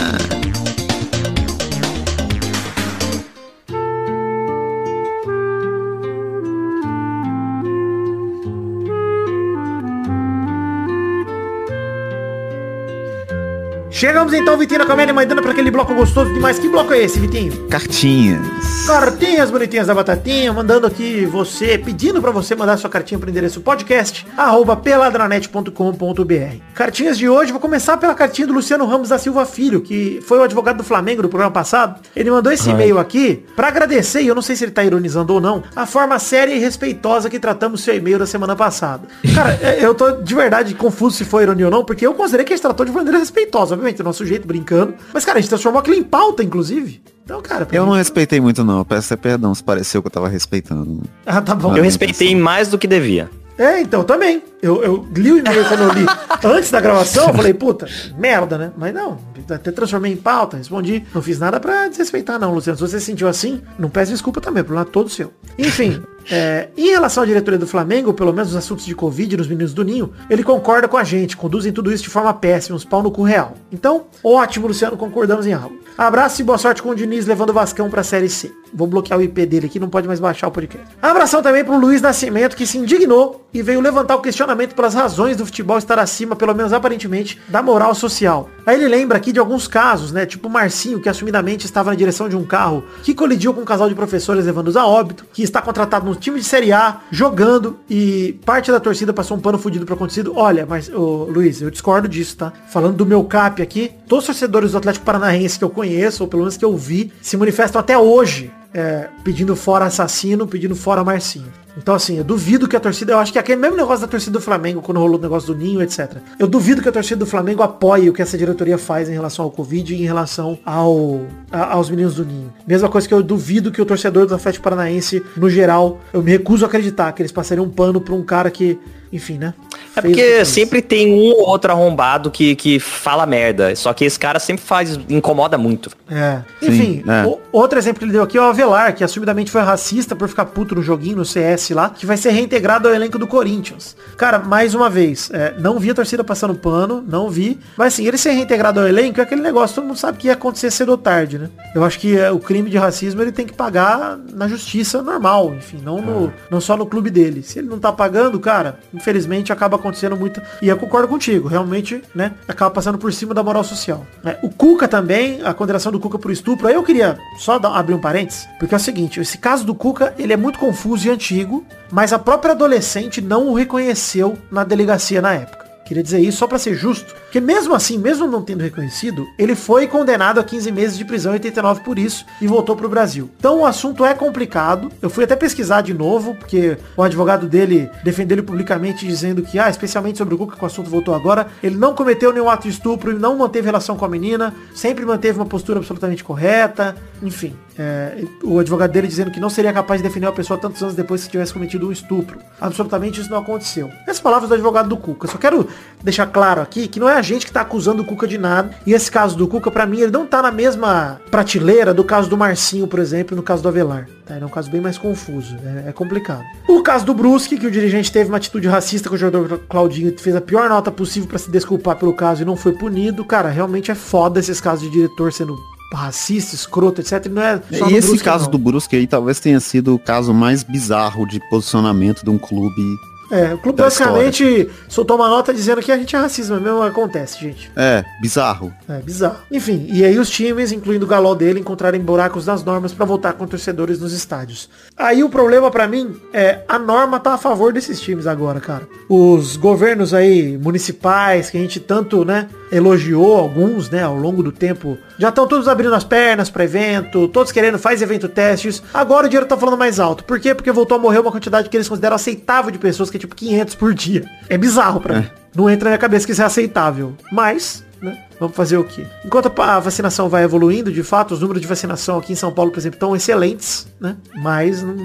[14.00, 16.58] Chegamos então, Vitinho, na comédia Maidana, pra aquele bloco gostoso demais.
[16.58, 17.68] Que bloco é esse, Vitinho?
[17.68, 18.40] Cartinhas.
[18.86, 23.60] Cartinhas bonitinhas da Batatinha, mandando aqui você, pedindo pra você mandar sua cartinha pro endereço
[23.60, 26.56] podcast, arroba peladranet.com.br.
[26.74, 30.38] Cartinhas de hoje, vou começar pela cartinha do Luciano Ramos da Silva Filho, que foi
[30.38, 32.00] o advogado do Flamengo do programa passado.
[32.16, 35.34] Ele mandou esse e-mail aqui pra agradecer, e eu não sei se ele tá ironizando
[35.34, 39.06] ou não, a forma séria e respeitosa que tratamos seu e-mail da semana passada.
[39.34, 42.46] Cara, é, eu tô de verdade confuso se foi ironia ou não, porque eu considerei
[42.46, 44.94] que gente tratou de maneira respeitosa, obviamente, o nosso jeito brincando.
[45.12, 47.02] Mas, cara, a gente transformou aquilo em pauta, inclusive.
[47.24, 47.66] Então, cara...
[47.72, 50.28] Eu mim- não respeitei muito não, eu peço até perdão se pareceu que eu tava
[50.28, 51.02] respeitando.
[51.26, 51.76] Ah, tá bom.
[51.76, 53.30] Eu respeitei mais do que devia.
[53.60, 54.42] É, então, também.
[54.62, 56.06] Eu, eu li o e-mail quando eu li
[56.44, 57.86] antes da gravação, eu falei, puta,
[58.16, 58.72] merda, né?
[58.76, 59.18] Mas não,
[59.50, 61.04] até transformei em pauta, respondi.
[61.14, 62.78] Não fiz nada pra desrespeitar, não, Luciano.
[62.78, 65.30] Se você se sentiu assim, não peço desculpa também, o problema é todo seu.
[65.58, 69.46] Enfim, é, em relação à diretoria do Flamengo, pelo menos os assuntos de Covid nos
[69.46, 72.84] meninos do Ninho, ele concorda com a gente, conduzem tudo isso de forma péssima, uns
[72.84, 73.54] pau no cu real.
[73.70, 75.78] Então, ótimo, Luciano, concordamos em algo.
[75.98, 78.50] Abraço e boa sorte com o Diniz levando o Vascão pra Série C.
[78.72, 80.86] Vou bloquear o IP dele aqui, não pode mais baixar o podcast.
[81.00, 85.36] Abração também pro Luiz Nascimento, que se indignou e veio levantar o questionamento pelas razões
[85.36, 88.48] do futebol estar acima, pelo menos aparentemente, da moral social.
[88.64, 90.24] Aí ele lembra aqui de alguns casos, né?
[90.24, 93.64] Tipo o Marcinho, que assumidamente estava na direção de um carro que colidiu com um
[93.64, 97.78] casal de professores levando-os a óbito, que está contratado num time de Série A, jogando,
[97.88, 100.32] e parte da torcida passou um pano fudido pro acontecido.
[100.36, 102.52] Olha, mas, ô, Luiz, eu discordo disso, tá?
[102.68, 106.28] Falando do meu cap aqui, todos os torcedores do Atlético Paranaense que eu conheço, ou
[106.28, 111.02] pelo menos que eu vi, se manifestam até hoje é, pedindo fora assassino, pedindo fora
[111.04, 111.52] Marcinho.
[111.76, 113.12] Então, assim, eu duvido que a torcida.
[113.12, 115.54] Eu acho que é aquele mesmo negócio da torcida do Flamengo, quando rolou o negócio
[115.54, 116.16] do Ninho, etc.
[116.38, 119.44] Eu duvido que a torcida do Flamengo apoie o que essa diretoria faz em relação
[119.44, 122.52] ao Covid e em relação ao, a- aos meninos do Ninho.
[122.66, 126.30] Mesma coisa que eu duvido que o torcedor do Atlético Paranaense, no geral, eu me
[126.32, 128.76] recuso a acreditar que eles passariam um pano pra um cara que,
[129.12, 129.54] enfim, né?
[129.96, 133.74] É porque sempre tem um ou outro arrombado que, que fala merda.
[133.74, 134.98] Só que esse cara sempre faz.
[135.08, 135.90] incomoda muito.
[136.08, 136.40] É.
[136.62, 137.26] Enfim, é.
[137.26, 140.28] o- outro exemplo que ele deu aqui é o Avelar, que assumidamente foi racista por
[140.28, 143.96] ficar puto no joguinho, no CS lá, que vai ser reintegrado ao elenco do Corinthians.
[144.16, 147.58] Cara, mais uma vez, é, não vi a torcida passando pano, não vi.
[147.76, 150.34] Mas assim, ele ser reintegrado ao elenco é aquele negócio, todo mundo sabe que ia
[150.34, 151.48] acontecer cedo ou tarde, né?
[151.74, 155.54] Eu acho que é, o crime de racismo ele tem que pagar na justiça normal,
[155.54, 157.42] enfim, não, no, não só no clube dele.
[157.42, 160.40] Se ele não tá pagando, cara, infelizmente acaba acontecendo muito.
[160.62, 162.32] E eu concordo contigo, realmente, né?
[162.46, 164.06] Acaba passando por cima da moral social.
[164.22, 164.38] né?
[164.42, 166.66] O Cuca também, a condenação do Cuca por estupro.
[166.68, 169.74] Aí eu queria só dar- abrir um parênteses, porque é o seguinte, esse caso do
[169.74, 174.62] Cuca, ele é muito confuso e antigo, mas a própria adolescente não o reconheceu na
[174.64, 175.59] delegacia na época.
[175.90, 179.56] Queria dizer isso só pra ser justo, porque mesmo assim, mesmo não tendo reconhecido, ele
[179.56, 183.28] foi condenado a 15 meses de prisão e 89 por isso e voltou pro Brasil.
[183.36, 184.92] Então o assunto é complicado.
[185.02, 189.58] Eu fui até pesquisar de novo, porque o advogado dele defendeu ele publicamente dizendo que,
[189.58, 192.68] ah, especialmente sobre o Cuca, que o assunto voltou agora, ele não cometeu nenhum ato
[192.68, 197.56] de estupro não manteve relação com a menina, sempre manteve uma postura absolutamente correta, enfim.
[197.78, 200.94] É, o advogado dele dizendo que não seria capaz de defender uma pessoa tantos anos
[200.94, 202.38] depois se tivesse cometido um estupro.
[202.60, 203.90] Absolutamente isso não aconteceu.
[204.02, 205.28] Essas palavras do advogado do Cuca.
[205.28, 205.66] Só quero
[206.02, 208.70] deixar claro aqui que não é a gente que tá acusando o Cuca de nada.
[208.86, 212.28] E esse caso do Cuca, pra mim, ele não tá na mesma prateleira do caso
[212.28, 214.08] do Marcinho, por exemplo, no caso do Avelar.
[214.26, 214.36] Tá?
[214.36, 215.56] Ele é um caso bem mais confuso.
[215.64, 216.44] É, é complicado.
[216.68, 220.16] O caso do Brusque, que o dirigente teve uma atitude racista com o jogador Claudinho,
[220.18, 223.24] fez a pior nota possível pra se desculpar pelo caso e não foi punido.
[223.24, 225.56] Cara, realmente é foda esses casos de diretor sendo
[225.92, 227.26] racista, escroto, etc.
[227.30, 228.50] Não é só E esse Brusque, caso não.
[228.52, 232.82] do Brusque aí talvez tenha sido o caso mais bizarro de posicionamento de um clube.
[233.30, 236.82] É, o clube da basicamente soltou uma nota dizendo que a gente é racismo, mesmo
[236.82, 237.70] acontece, gente.
[237.76, 238.74] É, bizarro.
[238.88, 239.36] É bizarro.
[239.52, 243.34] Enfim, e aí os times, incluindo o galó dele, encontrarem buracos nas normas pra voltar
[243.34, 244.68] com torcedores nos estádios.
[244.96, 248.88] Aí o problema pra mim é a norma tá a favor desses times agora, cara.
[249.08, 254.50] Os governos aí municipais que a gente tanto, né, elogiou alguns, né, ao longo do
[254.50, 258.82] tempo, já estão todos abrindo as pernas pra evento, todos querendo faz evento testes.
[258.92, 260.24] Agora o dinheiro tá falando mais alto.
[260.24, 260.54] Por quê?
[260.54, 263.36] Porque voltou a morrer uma quantidade que eles consideram aceitável de pessoas, que é tipo
[263.36, 264.24] 500 por dia.
[264.48, 265.26] É bizarro pra mim.
[265.54, 267.14] Não entra na minha cabeça que isso é aceitável.
[267.30, 268.18] Mas, né?
[268.40, 269.04] Vamos fazer o quê?
[269.24, 272.70] Enquanto a vacinação vai evoluindo, de fato, os números de vacinação aqui em São Paulo,
[272.70, 274.16] por exemplo, estão excelentes, né?
[274.36, 274.96] Mas, não-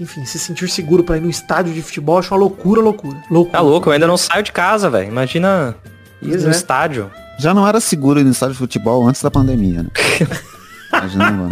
[0.00, 3.18] enfim, se sentir seguro pra ir no estádio de futebol, acho uma loucura, loucura.
[3.30, 3.58] Loucura.
[3.58, 5.08] Tá louco, eu ainda não saio de casa, velho.
[5.08, 5.76] Imagina
[6.22, 6.52] ir Pois no é.
[6.52, 7.10] estádio.
[7.40, 9.90] Já não era seguro ir no estádio de futebol antes da pandemia, né?
[10.92, 11.50] Imagina, mano.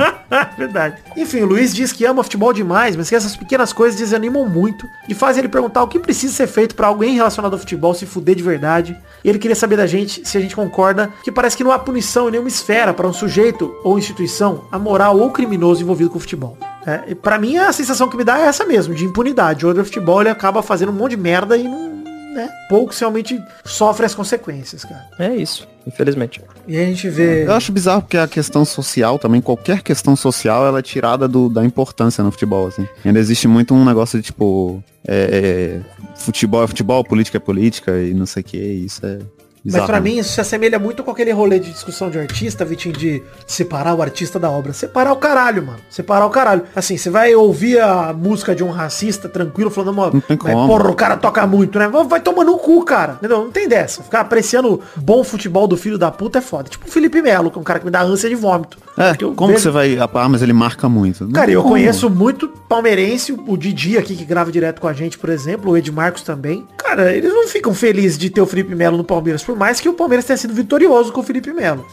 [0.59, 0.97] Verdade.
[1.17, 4.85] Enfim, o Luiz diz que ama futebol demais, mas que essas pequenas coisas desanimam muito
[5.09, 8.05] e fazem ele perguntar o que precisa ser feito pra alguém relacionado ao futebol se
[8.05, 8.97] fuder de verdade.
[9.25, 11.79] E ele queria saber da gente se a gente concorda que parece que não há
[11.79, 16.21] punição em nenhuma esfera para um sujeito ou instituição amoral ou criminoso envolvido com o
[16.21, 16.59] futebol.
[16.85, 19.59] É, pra mim a sensação que me dá é essa mesmo, de impunidade.
[19.59, 21.98] O jogador de futebol ele acaba fazendo um monte de merda e não,
[22.39, 25.05] né, poucos realmente sofrem as consequências, cara.
[25.19, 26.41] É isso, infelizmente.
[26.67, 27.45] E a gente vê...
[27.47, 31.49] Eu acho bizarro porque a questão social também, qualquer questão social, ela é tirada do-
[31.49, 32.87] da importância no futebol, assim.
[33.05, 35.81] Ainda existe muito um negócio de tipo, é,
[36.17, 39.19] futebol é futebol, política é política e não sei o que, isso é
[39.65, 42.97] Mas pra mim isso se assemelha muito com aquele rolê de discussão de artista, Vitinho,
[42.97, 44.73] de separar o artista da obra.
[44.73, 45.79] Separar o caralho, mano.
[45.91, 46.63] Separar o caralho.
[46.75, 50.23] Assim, você vai ouvir a música de um racista tranquilo, falando, mano,
[50.67, 51.89] porra, o cara toca muito, né?
[51.89, 53.15] Vai- tomar no cu, cara.
[53.15, 53.45] Entendeu?
[53.45, 54.03] Não tem dessa.
[54.03, 56.69] Ficar apreciando bom futebol do filho da puta é foda.
[56.69, 58.79] Tipo o Felipe Melo, que é um cara que me dá ânsia de vômito.
[58.99, 59.97] É, como vejo- você vai...
[59.99, 61.25] Ah, mas ele marca muito.
[61.25, 61.75] Não Cara, eu como.
[61.75, 65.77] conheço muito palmeirense, o Didi aqui que grava direto com a gente, por exemplo, o
[65.77, 66.67] Ed Marcos também.
[66.77, 69.89] Cara, eles não ficam felizes de ter o Felipe Melo no Palmeiras, por mais que
[69.89, 71.87] o Palmeiras tenha sido vitorioso com o Felipe Melo.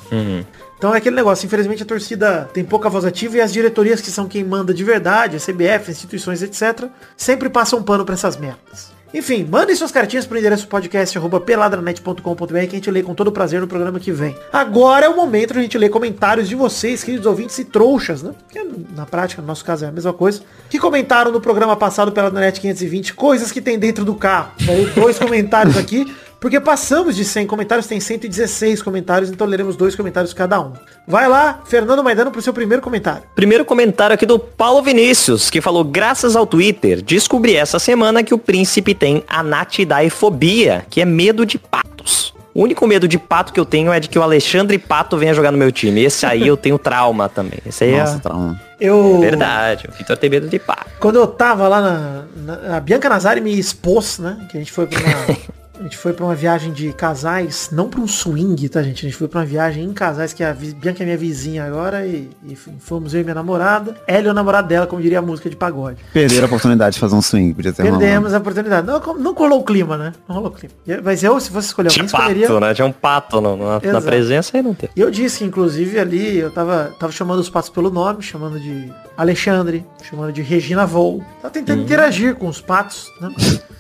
[0.78, 4.12] Então é aquele negócio, infelizmente a torcida tem pouca voz ativa e as diretorias que
[4.12, 6.86] são quem manda de verdade, a CBF, instituições, etc,
[7.16, 8.95] sempre passam pano pra essas merdas.
[9.16, 13.32] Enfim, mandem suas cartinhas pro endereço podcast arroba peladranet.com.br que a gente lê com todo
[13.32, 14.36] prazer no programa que vem.
[14.52, 18.22] Agora é o momento de a gente ler comentários de vocês, queridos ouvintes e trouxas,
[18.22, 18.34] né?
[18.52, 18.62] Que
[18.94, 20.42] na prática, no nosso caso, é a mesma coisa.
[20.70, 24.52] Que comentaram no programa passado pela Net 520 coisas que tem dentro do carro.
[24.66, 26.14] Daí dois comentários aqui.
[26.46, 30.74] Porque passamos de 100 comentários, tem 116 comentários, então leremos dois comentários cada um.
[31.08, 33.24] Vai lá, Fernando Maidano, pro seu primeiro comentário.
[33.34, 38.32] Primeiro comentário aqui do Paulo Vinícius, que falou, graças ao Twitter, descobri essa semana que
[38.32, 42.32] o príncipe tem anatidaifobia, que é medo de patos.
[42.54, 45.34] O único medo de pato que eu tenho é de que o Alexandre Pato venha
[45.34, 46.04] jogar no meu time.
[46.04, 47.58] Esse aí eu tenho trauma também.
[47.66, 48.62] Esse aí Nossa, é trauma.
[48.80, 49.20] Eu...
[49.20, 49.90] verdade.
[49.90, 50.92] O Vitor tem medo de pato.
[51.00, 54.46] Quando eu tava lá na, na- A Bianca Nazari me expôs, né?
[54.50, 55.56] Que a gente foi pra uma.
[55.80, 59.06] A gente foi pra uma viagem de casais, não pra um swing, tá, gente?
[59.06, 61.66] A gente foi pra uma viagem em casais, que a Vi- Bianca é minha vizinha
[61.66, 63.96] agora, e, e fomos eu e minha namorada.
[64.08, 65.98] Ela e o namorado dela, como diria a música de pagode.
[66.14, 68.88] Perderam a oportunidade de fazer um swing, podia ter Perdemos a oportunidade.
[68.88, 70.14] Não, não colou o clima, né?
[70.28, 70.74] Não rolou o clima.
[71.04, 72.48] Mas eu, se fosse escolher alguém, Tinha escolheria...
[72.48, 72.74] pato, né?
[72.74, 74.90] Tinha um pato no- na, na presença e não tem.
[74.96, 78.60] E eu disse que, inclusive, ali eu tava, tava chamando os patos pelo nome, chamando
[78.60, 81.22] de Alexandre, chamando de Regina Vou.
[81.42, 83.30] Tava tentando interagir com os patos, né?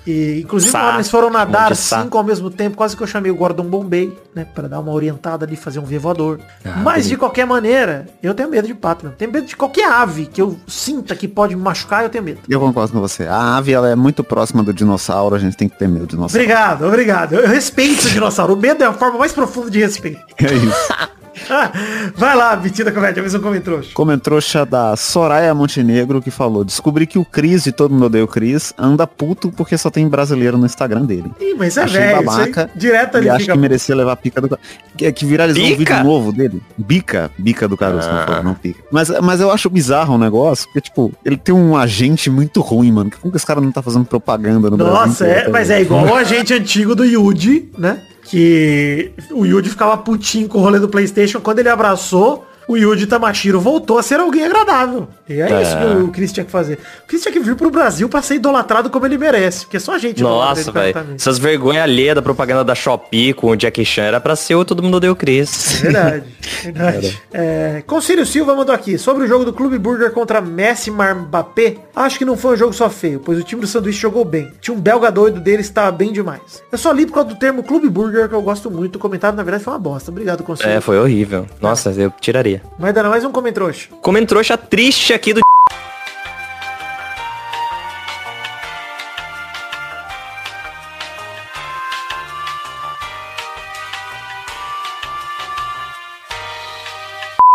[0.07, 2.01] E, inclusive, Sá, quando eles foram nadar sá.
[2.01, 4.45] cinco ao mesmo tempo, quase que eu chamei o Gordon Bombay, né?
[4.53, 6.39] Pra dar uma orientada ali, fazer um voador.
[6.83, 9.17] Mas, de qualquer maneira, eu tenho medo de pato, mesmo.
[9.17, 12.39] Tenho medo de qualquer ave que eu sinta que pode me machucar, eu tenho medo.
[12.49, 13.25] Eu concordo com você.
[13.27, 16.09] A ave, ela é muito próxima do dinossauro, a gente tem que ter medo do
[16.11, 16.43] dinossauro.
[16.43, 17.33] Obrigado, obrigado.
[17.35, 18.53] Eu respeito o dinossauro.
[18.53, 20.19] O medo é a forma mais profunda de respeito.
[20.45, 21.15] É isso.
[21.49, 21.71] Ah,
[22.15, 23.89] Vai lá, Betida Comédia, vê se eu come trouxa.
[23.93, 28.27] Comentrouxa da Soraya Montenegro que falou, descobri que o Cris, de todo mundo odeia o
[28.27, 31.31] Cris, anda puto porque só tem brasileiro no Instagram dele.
[31.39, 33.53] Ih, mas é Achei velho, isso aí, babaca direto E ali acho fica...
[33.53, 34.57] que merecia levar pica do
[34.97, 35.95] que, que viralizou um Bica?
[35.95, 36.61] vídeo novo dele.
[36.77, 38.25] Bica, bica do Caruso, Ah.
[38.27, 38.83] não, foi, não pica.
[38.91, 42.91] Mas, mas eu acho bizarro o negócio, porque, tipo, ele tem um agente muito ruim,
[42.91, 43.11] mano.
[43.21, 44.93] Como que esse cara não tá fazendo propaganda no Brasil?
[44.93, 47.99] Nossa, é, tá mas é igual o agente antigo do Yuji, né?
[48.25, 51.39] Que o Yuji ficava putinho com o rolê do Playstation.
[51.39, 55.07] Quando ele abraçou, o Yuji Tamashiro voltou a ser alguém agradável.
[55.27, 56.79] E é, isso que o Chris tinha que fazer.
[57.03, 59.65] O Chris tinha que vir pro Brasil pra ser idolatrado como ele merece.
[59.65, 60.95] Porque só a gente Nossa, velho.
[61.15, 64.65] Essas vergonhas alheias da propaganda da Shopee com o Jackie Chan era pra ser o
[64.65, 65.79] Todo Mundo Deu o Chris.
[65.81, 66.23] Verdade,
[66.63, 67.21] verdade.
[67.33, 72.17] É, Concílio Silva mandou aqui, sobre o jogo do Clube Burger contra Messi Mbappé, acho
[72.17, 74.51] que não foi um jogo só feio, pois o time do sanduíche jogou bem.
[74.61, 76.63] Tinha um belga doido dele, estava bem demais.
[76.71, 78.95] Eu só li por causa do termo Clube Burger, que eu gosto muito.
[78.95, 80.11] O comentário, na verdade, foi uma bosta.
[80.11, 80.71] Obrigado, Concílio.
[80.71, 81.45] É, foi horrível.
[81.61, 82.54] Nossa, eu tiraria.
[82.77, 83.89] Mas dá mais um comentrouxa.
[84.01, 85.41] Comentrouxa triste aqui do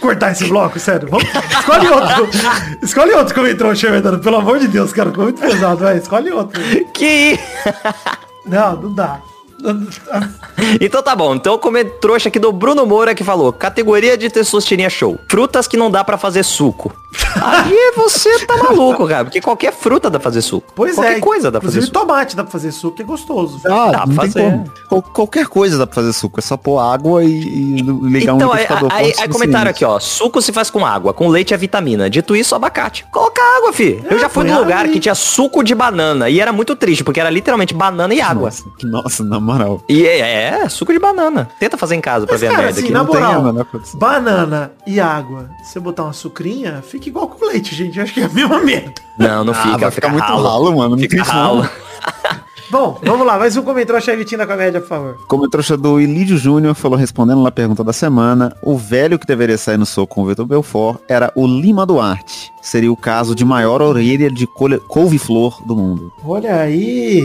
[0.01, 1.09] Cortar esse bloco, sério.
[1.11, 1.29] Vamos...
[1.29, 2.31] Escolhe outro.
[2.83, 4.19] Escolhe outro comentrouxa, Medano.
[4.19, 5.11] Pelo amor de Deus, cara.
[5.11, 5.99] Ficou muito pesado, vai.
[5.99, 6.61] Escolhe outro.
[6.95, 7.39] que
[8.47, 9.21] Não, não dá.
[10.81, 11.35] Então tá bom.
[11.35, 15.19] Então comentrouxa aqui do Bruno Moura que falou: categoria de testosterinha show.
[15.29, 16.93] Frutas que não dá pra fazer suco.
[17.43, 19.25] Aí você tá maluco, cara.
[19.25, 20.73] Porque qualquer fruta dá pra fazer suco.
[20.75, 21.21] Pois qualquer é.
[21.21, 21.93] coisa dá pra fazer suco.
[21.93, 23.61] tomate dá pra fazer suco, que é gostoso.
[23.67, 24.43] Ah, Dá pra não tem fazer.
[24.43, 24.65] como.
[24.89, 26.39] Qual- qualquer coisa dá pra fazer suco.
[26.39, 29.33] É só pôr água e, e ligar Então, um aí, liquidificador aí, forte aí o
[29.33, 29.99] comentaram aqui, ó.
[29.99, 32.09] Suco se faz com água, com leite é vitamina.
[32.11, 33.05] Dito isso, abacate.
[33.11, 34.01] Coloca água, fi.
[34.09, 34.93] Eu É, já fui num lugar aí.
[34.93, 36.29] que tinha suco de banana.
[36.29, 38.51] E era muito triste, porque era literalmente banana e água.
[38.51, 39.83] Nossa, nossa, na moral.
[39.89, 41.49] E é, é, suco de banana.
[41.59, 42.93] Tenta fazer em casa pra Mas, ver a cara, merda assim, aqui.
[42.93, 47.75] na a moral, banana e água, se você botar uma sucrinha, fica igual com leite,
[47.75, 47.99] gente.
[47.99, 48.93] Eu acho que é a mesma merda.
[49.19, 49.79] Não, não Ah, fica.
[49.79, 50.43] vai fica ficar muito ralo.
[50.49, 50.91] ralo, mano.
[50.91, 51.69] Não Fica tem ralo.
[52.71, 53.37] Bom, vamos lá.
[53.37, 55.17] Mais um comentário Chevitinho da comédia, por favor.
[55.27, 59.59] Como trouxa do Ilídio Júnior falou respondendo na pergunta da semana, o velho que deveria
[59.59, 62.53] sair no soco com o Vitor Belfort era o Lima Duarte.
[62.63, 66.13] Seria o caso de maior orelha de couve-flor do mundo.
[66.25, 67.21] Olha aí.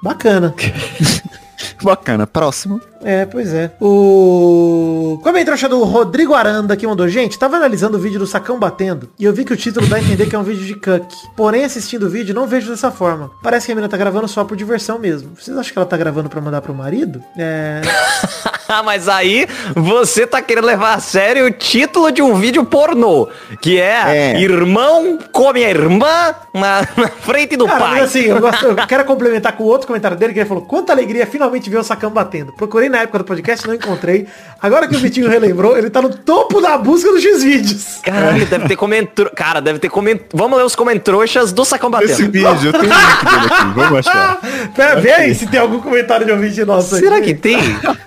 [0.00, 0.54] Bacana.
[1.82, 2.26] Bacana.
[2.26, 2.80] Próximo.
[3.02, 3.70] É, pois é.
[3.80, 9.10] O comentário do Rodrigo Aranda que mandou, gente, tava analisando o vídeo do Sacão batendo
[9.18, 11.06] e eu vi que o título dá a entender que é um vídeo de cuck.
[11.36, 13.30] Porém, assistindo o vídeo, não vejo dessa forma.
[13.42, 15.32] Parece que a menina tá gravando só por diversão mesmo.
[15.38, 17.22] Vocês acham que ela tá gravando pra mandar pro marido?
[17.36, 17.82] É.
[18.68, 23.28] Ah, mas aí você tá querendo levar a sério o título de um vídeo pornô.
[23.60, 24.40] Que é, É.
[24.40, 27.90] Irmão come a irmã na, na frente do Cara, pai.
[28.00, 30.64] mas assim, eu, gosto- eu quero complementar com o outro comentário dele, que ele falou,
[30.64, 32.52] quanta alegria finalmente ver o Sacão batendo.
[32.52, 34.26] Procurei na época do podcast, não encontrei.
[34.60, 37.98] Agora que o Vitinho relembrou, ele tá no topo da busca dos X-Vídeos.
[38.02, 39.30] Caralho, deve ter comentro...
[39.34, 40.18] Cara, deve ter coment...
[40.32, 42.32] Vamos ler os comentrouxas do Sacão Esse Batendo.
[42.32, 43.74] vídeo, eu tenho o link dele aqui.
[43.74, 44.40] Vamos achar.
[44.74, 47.00] Pera, vê aí se tem algum comentário de ouvinte nosso aí.
[47.00, 47.58] Será que tem?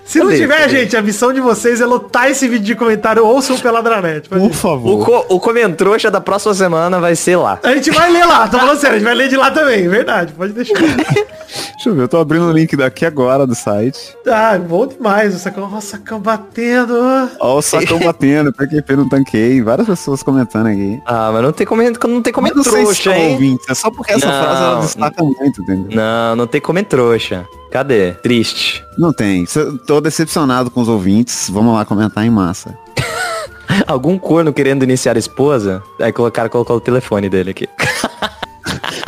[0.05, 0.37] Se não Cadê?
[0.47, 4.29] Tiver, gente, a missão de vocês é lotar esse vídeo de comentário, ouçam o Peladranet.
[4.29, 4.41] Por ir.
[4.41, 5.05] O, favor.
[5.05, 7.59] co o Comentrouxa da próxima semana vai ser lá.
[7.63, 9.87] A gente vai ler lá, tô falando sério, a gente vai ler de lá também,
[9.87, 10.75] verdade, pode deixar.
[11.77, 14.15] Deixa eu ver, eu tô abrindo o link daqui agora do site.
[14.27, 16.95] Ah, bom demais, o sacão, ó, o sacão batendo.
[17.39, 19.61] Ó, o sacão batendo, PQP no tanquei.
[19.61, 20.99] Várias pessoas comentando aqui.
[21.05, 23.33] Ah, mas não tem comento, não tem Mas não são hein?
[23.33, 24.43] ouvintes, é só porque essa Não.
[24.43, 25.95] frase ela destaca muito, entendeu?
[25.95, 27.45] Não, não tem comentrouxa.
[27.71, 28.13] Cadê?
[28.23, 28.83] Triste.
[28.97, 29.45] Não tem.
[29.85, 31.47] Tô decepcionado com os ouvintes.
[31.47, 32.75] Vamos lá comentar em massa.
[33.85, 35.83] Algum corno querendo iniciar a esposa?
[36.01, 37.69] Aí o cara colocou o telefone dele aqui.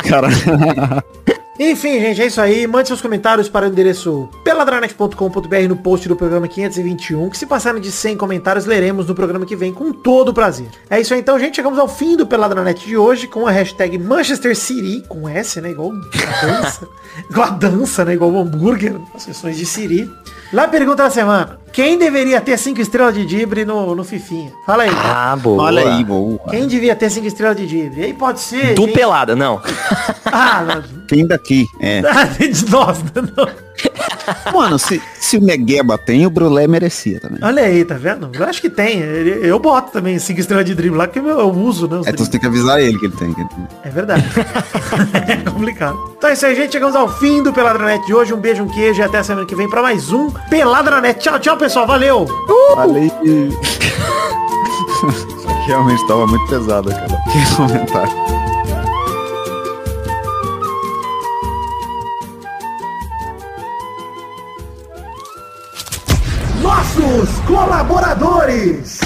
[0.08, 0.28] Cara,
[1.62, 2.66] Enfim, gente, é isso aí.
[2.66, 7.82] Mande seus comentários para o endereço peladranet.com.br no post do programa 521, que se passarem
[7.82, 10.68] de 100 comentários, leremos no programa que vem com todo o prazer.
[10.88, 11.56] É isso aí, então, gente.
[11.56, 15.72] Chegamos ao fim do Peladranet de hoje com a hashtag Manchester City, com S, né?
[15.72, 16.88] Igual a dança.
[17.28, 18.14] igual a dança, né?
[18.14, 20.10] Igual o hambúrguer, as sessões de Siri.
[20.54, 21.60] Lá pergunta da semana.
[21.72, 24.52] Quem deveria ter 5 estrelas de Dibre no, no Fifinha?
[24.66, 24.90] Fala aí.
[24.92, 25.62] Ah, boa.
[25.64, 26.38] olha aí, boa.
[26.50, 28.04] Quem devia ter 5 estrelas de Dibre?
[28.04, 28.74] Aí pode ser...
[28.74, 29.60] Do gente- pelada, não.
[30.32, 30.82] Ah, não.
[31.08, 31.66] Quem daqui?
[31.80, 32.02] É.
[32.06, 33.70] Ah, de nós, não.
[34.52, 37.38] Mano, se, se o Negueba tem, o Brulé merecia também.
[37.42, 38.30] Olha aí, tá vendo?
[38.32, 39.00] Eu acho que tem.
[39.00, 41.96] Eu boto também 5 estrelas de drible lá, que eu, eu uso, né?
[41.96, 42.28] É, tu dribles.
[42.28, 43.32] tem que avisar ele que ele tem.
[43.32, 43.66] Que ele tem.
[43.82, 44.24] É verdade.
[45.26, 45.98] é complicado.
[46.16, 46.72] Então é isso aí, gente.
[46.72, 48.32] Chegamos ao fim do Peladranet de hoje.
[48.34, 51.18] Um beijo, um queijo e até a semana que vem pra mais um Peladranet.
[51.18, 51.86] Tchau, tchau, pessoal.
[51.86, 52.26] Valeu!
[52.74, 53.10] Falei.
[53.20, 53.50] Que
[55.68, 57.20] realmente tava muito pesado aquela-
[57.56, 58.30] comentário.
[66.62, 69.00] Nossos colaboradores!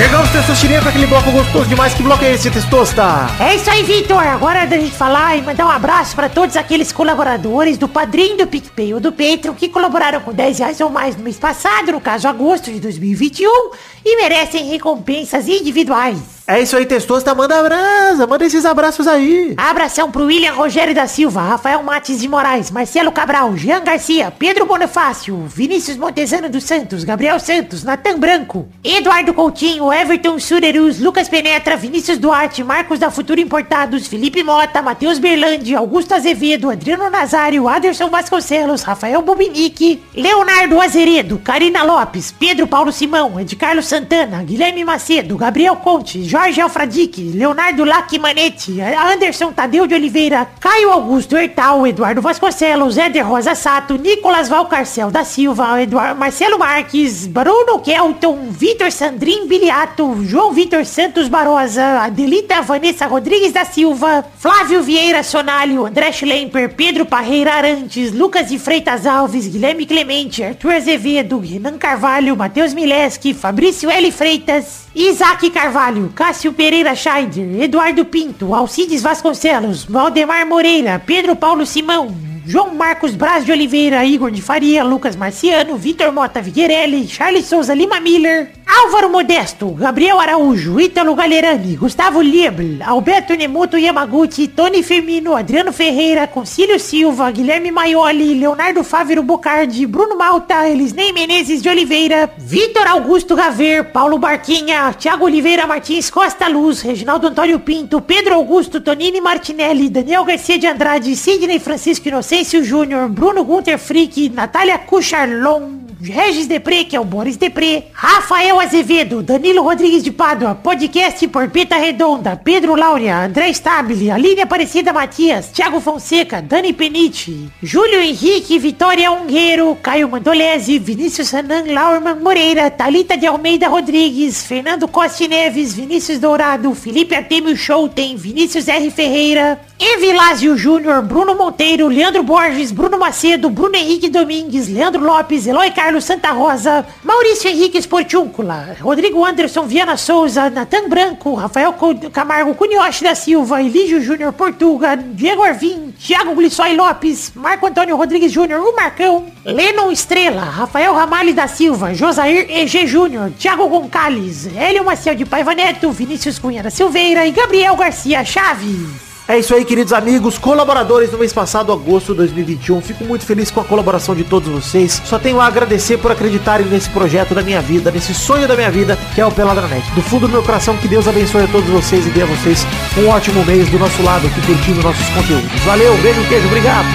[0.00, 1.92] Chegamos, Testosterinha, pra aquele bloco gostoso demais.
[1.92, 3.26] Que bloco é esse, Testosta?
[3.38, 4.26] É isso aí, Vitor.
[4.26, 8.38] Agora é da gente falar e mandar um abraço para todos aqueles colaboradores do Padrinho
[8.38, 11.92] do PicPay ou do Patreon que colaboraram com 10 reais ou mais no mês passado,
[11.92, 13.72] no caso agosto de 2021,
[14.02, 16.39] e merecem recompensas individuais.
[16.50, 17.32] É isso aí, Testosta.
[17.32, 19.54] Manda abraço, manda esses abraços aí.
[19.56, 24.66] Abração pro William Rogério da Silva, Rafael Mates de Moraes, Marcelo Cabral, Jean Garcia, Pedro
[24.66, 31.76] Bonifácio, Vinícius Montezano dos Santos, Gabriel Santos, Natan Branco, Eduardo Coutinho, Everton Surerus, Lucas Penetra,
[31.76, 38.08] Vinícius Duarte, Marcos da Futuro Importados, Felipe Mota, Matheus Berlandi, Augusto Azevedo, Adriano Nazário, Aderson
[38.08, 45.36] Vasconcelos, Rafael Bobinique, Leonardo Azeredo, Karina Lopes, Pedro Paulo Simão, Ed Carlos Santana, Guilherme Macedo,
[45.36, 52.96] Gabriel Conte, Jorge Alfradique, Leonardo Lacmanetti, Anderson Tadeu de Oliveira, Caio Augusto Hertal, Eduardo Vasconcelos,
[52.96, 60.16] Éder Rosa Sato, Nicolas Valcarcel da Silva, Eduardo Marcelo Marques, Bruno Kelton, Vitor Sandrin Biliato,
[60.24, 67.04] João Vitor Santos Barosa, Adelita Vanessa Rodrigues da Silva, Flávio Vieira Sonalho, André Schlemper, Pedro
[67.04, 73.90] Parreira Arantes, Lucas de Freitas Alves, Guilherme Clemente, Arthur Azevedo, Renan Carvalho, Matheus Mileski, Fabrício
[73.90, 74.10] L.
[74.10, 82.14] Freitas, Isaac Carvalho, Cássio Pereira Scheider, Eduardo Pinto, Alcides Vasconcelos, Valdemar Moreira, Pedro Paulo Simão,
[82.46, 87.74] João Marcos Braz de Oliveira, Igor de Faria, Lucas Marciano, Vitor Mota Viguerelli, Charles Souza
[87.74, 95.36] Lima Miller, Álvaro Modesto, Gabriel Araújo, Ítalo Galerani, Gustavo Liebl, Alberto Nemoto Yamaguchi, Tony Firmino,
[95.36, 102.30] Adriano Ferreira, Concílio Silva, Guilherme Maioli, Leonardo Fávero Bocardi, Bruno Malta, Elisnei Menezes de Oliveira,
[102.38, 108.80] Vitor Augusto Gaver, Paulo Barquinha, Thiago Oliveira Martins Costa Luz, Reginaldo Antônio Pinto, Pedro Augusto
[108.80, 115.79] Tonini Martinelli, Daniel Garcia de Andrade, Sidney Francisco Inocêncio Júnior, Bruno Gunter Frick, Natália Cucharlon,
[116.02, 121.76] Regis Depré, que é o Boris Depré, Rafael Azevedo, Danilo Rodrigues de Pádua, podcast Porpeta
[121.76, 129.12] Redonda, Pedro Laura, André Stabile, Aline Aparecida Matias, Thiago Fonseca, Dani Penite, Júlio Henrique, Vitória
[129.12, 136.18] Ungueiro, Caio Mandolese, Vinícius Renan Laurman Moreira, Talita de Almeida Rodrigues, Fernando Costa Neves, Vinícius
[136.18, 138.90] Dourado, Felipe Artemio Schouten, Vinícius R.
[138.90, 145.70] Ferreira, Evilásio Júnior, Bruno Monteiro, Leandro Borges, Bruno Macedo, Bruno Henrique Domingues, Leandro Lopes, Eloy
[145.72, 151.74] Carlos Santa Rosa, Maurício Henrique Esportúncula, Rodrigo Anderson Viana Souza, Natan Branco, Rafael
[152.12, 158.30] Camargo Cunioche da Silva, Elígio Júnior Portuga, Diego Arvim, Thiago Glissói Lopes, Marco Antônio Rodrigues
[158.30, 164.84] Júnior, o Marcão, Lennon Estrela, Rafael Ramalho da Silva, Josair EG Júnior, Thiago Goncalves, Hélio
[164.84, 169.09] Maciel de Paiva Neto, Vinícius Cunha da Silveira e Gabriel Garcia Chaves.
[169.30, 172.80] É isso aí, queridos amigos, colaboradores do mês passado, agosto de 2021.
[172.80, 175.00] Fico muito feliz com a colaboração de todos vocês.
[175.04, 178.72] Só tenho a agradecer por acreditarem nesse projeto da minha vida, nesse sonho da minha
[178.72, 179.88] vida, que é o Peladranet.
[179.92, 182.66] Do fundo do meu coração, que Deus abençoe a todos vocês e dê a vocês
[182.98, 185.60] um ótimo mês do nosso lado, aqui curtindo nossos conteúdos.
[185.60, 186.88] Valeu, beijo, queijo, obrigado.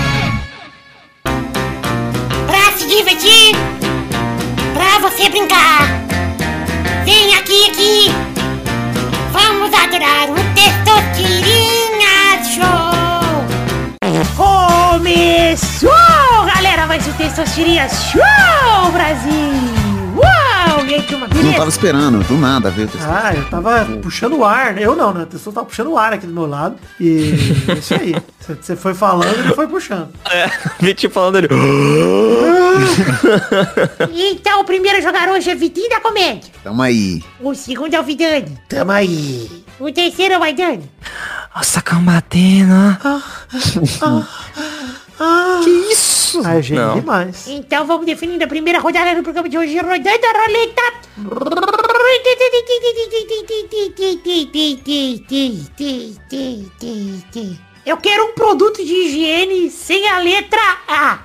[2.48, 3.56] Pra se divertir,
[4.74, 5.88] pra você brincar.
[7.06, 8.12] Vem aqui, aqui.
[9.32, 11.75] Vamos adorar o Testosterinha
[12.56, 12.64] Show.
[14.38, 15.90] Começou,
[16.56, 19.34] galera, mais um Testosterinha Show, Brasil!
[20.16, 20.86] Uau!
[20.86, 21.58] E aí, turma, Não beleza?
[21.58, 22.88] tava esperando, do nada, viu?
[23.02, 24.84] Ah, eu tava puxando o ar, né?
[24.84, 25.24] Eu não, né?
[25.24, 26.78] A pessoa tava puxando o ar aqui do meu lado.
[26.98, 27.34] E
[27.68, 28.16] é isso aí.
[28.62, 30.10] Você- foi falando, ele foi puxando.
[30.32, 30.50] É,
[30.80, 31.48] Vitinho falando ali.
[34.14, 36.52] Então, o primeiro a jogar hoje é Vitinho da Comédia.
[36.64, 37.22] Tamo aí.
[37.42, 38.58] O segundo é o Vidani.
[38.70, 39.65] Tamo aí.
[39.80, 40.90] O terceiro é o Aidani.
[41.56, 42.98] Nossa, combatendo.
[45.64, 46.42] Que isso?
[46.46, 47.00] Ah, gente, Não.
[47.00, 47.48] demais.
[47.48, 50.82] Então vamos definindo a primeira rodada do programa de hoje, rodando a roleta.
[57.86, 61.20] Eu quero um produto de higiene sem a letra A.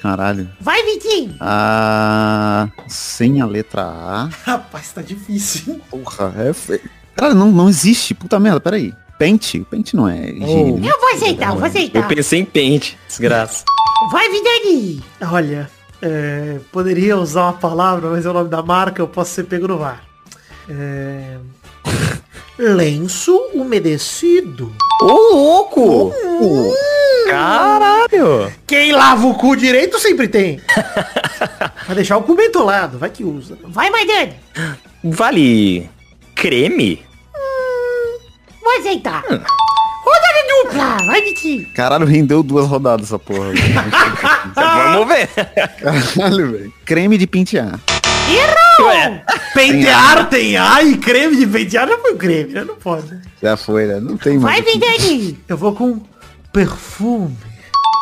[0.00, 0.48] Caralho.
[0.60, 1.36] Vai, Vitinho.
[1.40, 4.28] Ah, sem a letra A.
[4.44, 5.80] Rapaz, tá difícil.
[5.90, 6.88] Porra, é feio.
[7.16, 8.14] Cara, não, não existe.
[8.14, 8.92] Puta merda, peraí.
[9.18, 9.60] Pente?
[9.70, 10.80] Pente não é higiene.
[10.80, 10.88] né?
[10.90, 12.08] Eu vou aceitar, eu vou Eu aceitar.
[12.08, 12.98] pensei em pente.
[13.08, 13.64] Desgraça.
[14.12, 15.02] Vai, Vidani.
[15.32, 15.70] Olha,
[16.02, 19.66] é, poderia usar uma palavra, mas é o nome da marca, eu posso ser pego
[19.66, 20.02] no VAR.
[20.68, 21.38] É...
[22.58, 24.72] Lenço umedecido.
[25.00, 26.12] Ô, louco!
[27.28, 28.52] Caralho!
[28.66, 30.60] Quem lava o cu direito sempre tem.
[31.86, 33.56] Vai deixar o cu mentolado, vai que usa.
[33.64, 34.34] Vai, Maidani.
[35.04, 35.88] Vale
[36.34, 37.05] creme?
[38.66, 39.22] Vou aceitar.
[39.28, 40.96] Rodada dupla.
[41.06, 41.68] Vai, Vitinho.
[41.72, 43.52] Caralho, rendeu duas rodadas essa porra.
[44.56, 45.28] Vamos ver.
[45.78, 46.74] Caralho, velho.
[46.84, 47.78] Creme de pentear.
[48.28, 48.88] Errou.
[48.88, 49.22] Ué,
[49.54, 52.64] Pentear tem A e creme de pentear já foi o creme, né?
[52.64, 53.20] Não pode.
[53.40, 54.00] Já foi, né?
[54.00, 54.72] Não tem Vai, mais.
[54.72, 55.38] Vidani.
[55.46, 56.00] Eu vou com
[56.52, 57.36] perfume.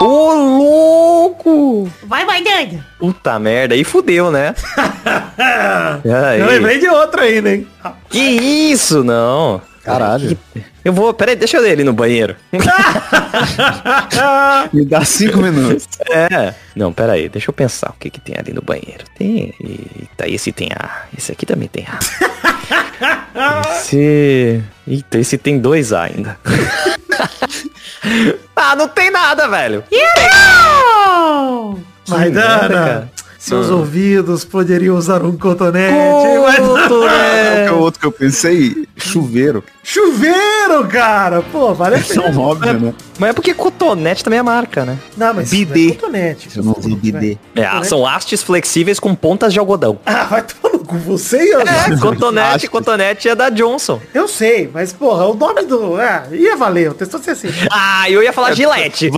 [0.01, 1.91] Ô, louco!
[2.05, 2.83] Vai, Maidani.
[2.99, 4.55] Puta merda, aí fudeu, né?
[5.39, 6.41] Aí.
[6.41, 7.67] Eu lembrei de outra ainda, hein?
[8.09, 9.61] Que isso, não.
[9.85, 10.39] Caralho.
[10.85, 12.37] Eu vou, peraí, deixa eu ir ali no banheiro.
[14.73, 15.87] Me dá cinco minutos.
[16.11, 16.55] É.
[16.75, 19.05] Não, peraí, deixa eu pensar o que que tem ali no banheiro.
[19.17, 19.53] Tem.
[19.61, 21.03] Eita, esse tem A.
[21.17, 21.99] Esse aqui também tem A.
[23.77, 24.63] Esse.
[24.87, 26.39] Eita, esse tem dois A ainda.
[28.57, 29.85] ah, não tem nada, velho.
[29.91, 31.81] Errou.
[32.09, 33.11] Maidana,
[33.45, 35.95] seus ouvidos poderiam usar um cotonete.
[35.95, 38.89] Qual que é o outro que eu pensei?
[38.97, 39.63] Chuveiro.
[39.83, 41.43] Chuveiro, cara!
[41.43, 42.33] Pô, vale a pena.
[42.33, 42.95] São óbvio, né?
[43.19, 44.99] Mas é porque cotonete também é marca, né?
[45.15, 45.89] Não, mas Bidê.
[45.89, 46.49] é cotonete.
[46.57, 47.39] Eu não vi bidê.
[47.55, 49.99] É, são hastes flexíveis com pontas de algodão.
[50.07, 51.61] Ah, vai tomar cu você e eu.
[51.61, 54.01] É, cotonete, cotonete é da Johnson.
[54.13, 55.97] Eu sei, mas porra, o nome do.
[55.97, 57.49] Ah, ia valer, testou ser assim.
[57.71, 59.11] Ah, eu ia falar gilete.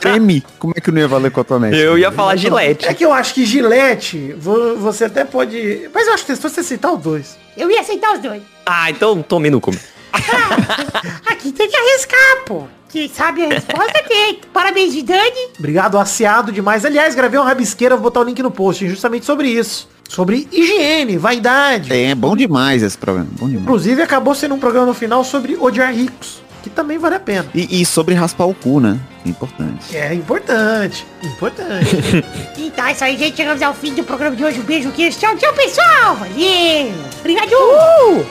[0.00, 0.44] Creme.
[0.58, 1.76] Como é que não ia valer cotonete?
[1.76, 2.86] Eu ia falar gilete.
[2.86, 5.90] É que eu acho que Gillette, vo- você até pode.
[5.92, 7.36] Mas eu acho que testou você citar os dois.
[7.56, 8.42] Eu ia aceitar os dois.
[8.64, 9.70] Ah, então tome no cu.
[11.26, 12.64] Aqui tem que arriscar, pô.
[12.88, 14.40] Quem sabe a resposta tem.
[14.52, 15.50] Parabéns, Vidani.
[15.58, 16.84] Obrigado, aciado demais.
[16.84, 19.88] Aliás, gravei uma rabisqueira, vou botar o link no post, justamente sobre isso.
[20.08, 21.92] Sobre higiene, vaidade.
[21.92, 23.28] É, é bom demais esse programa.
[23.32, 23.64] Bom demais.
[23.64, 27.46] Inclusive, acabou sendo um programa no final sobre odiar ricos, que também vale a pena.
[27.54, 28.98] E, e sobre raspar o cu, né?
[29.24, 29.96] É importante.
[29.96, 32.24] É importante, importante.
[32.76, 33.36] Então é isso aí, gente.
[33.36, 34.60] Chegamos ao fim do programa de hoje.
[34.60, 35.18] Um beijo, queijo.
[35.18, 36.16] Tchau, tchau, pessoal.
[36.16, 36.92] Valeu.
[37.20, 37.52] Obrigado.
[37.52, 38.26] Uh!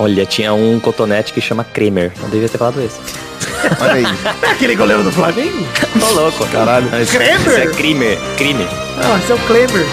[0.00, 2.12] Olha, tinha um cotonete que chama Kramer.
[2.20, 2.98] Não devia ter falado esse.
[3.80, 4.04] Olha aí.
[4.42, 5.64] é aquele goleiro do Flamengo?
[6.00, 6.44] Tô louco.
[6.48, 6.88] Caralho.
[6.88, 7.02] Kramer?
[7.02, 8.18] esse é Kramer.
[8.36, 8.66] Crime.
[8.96, 9.86] Não, esse é o Kleber.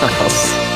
[0.00, 0.67] Nossa.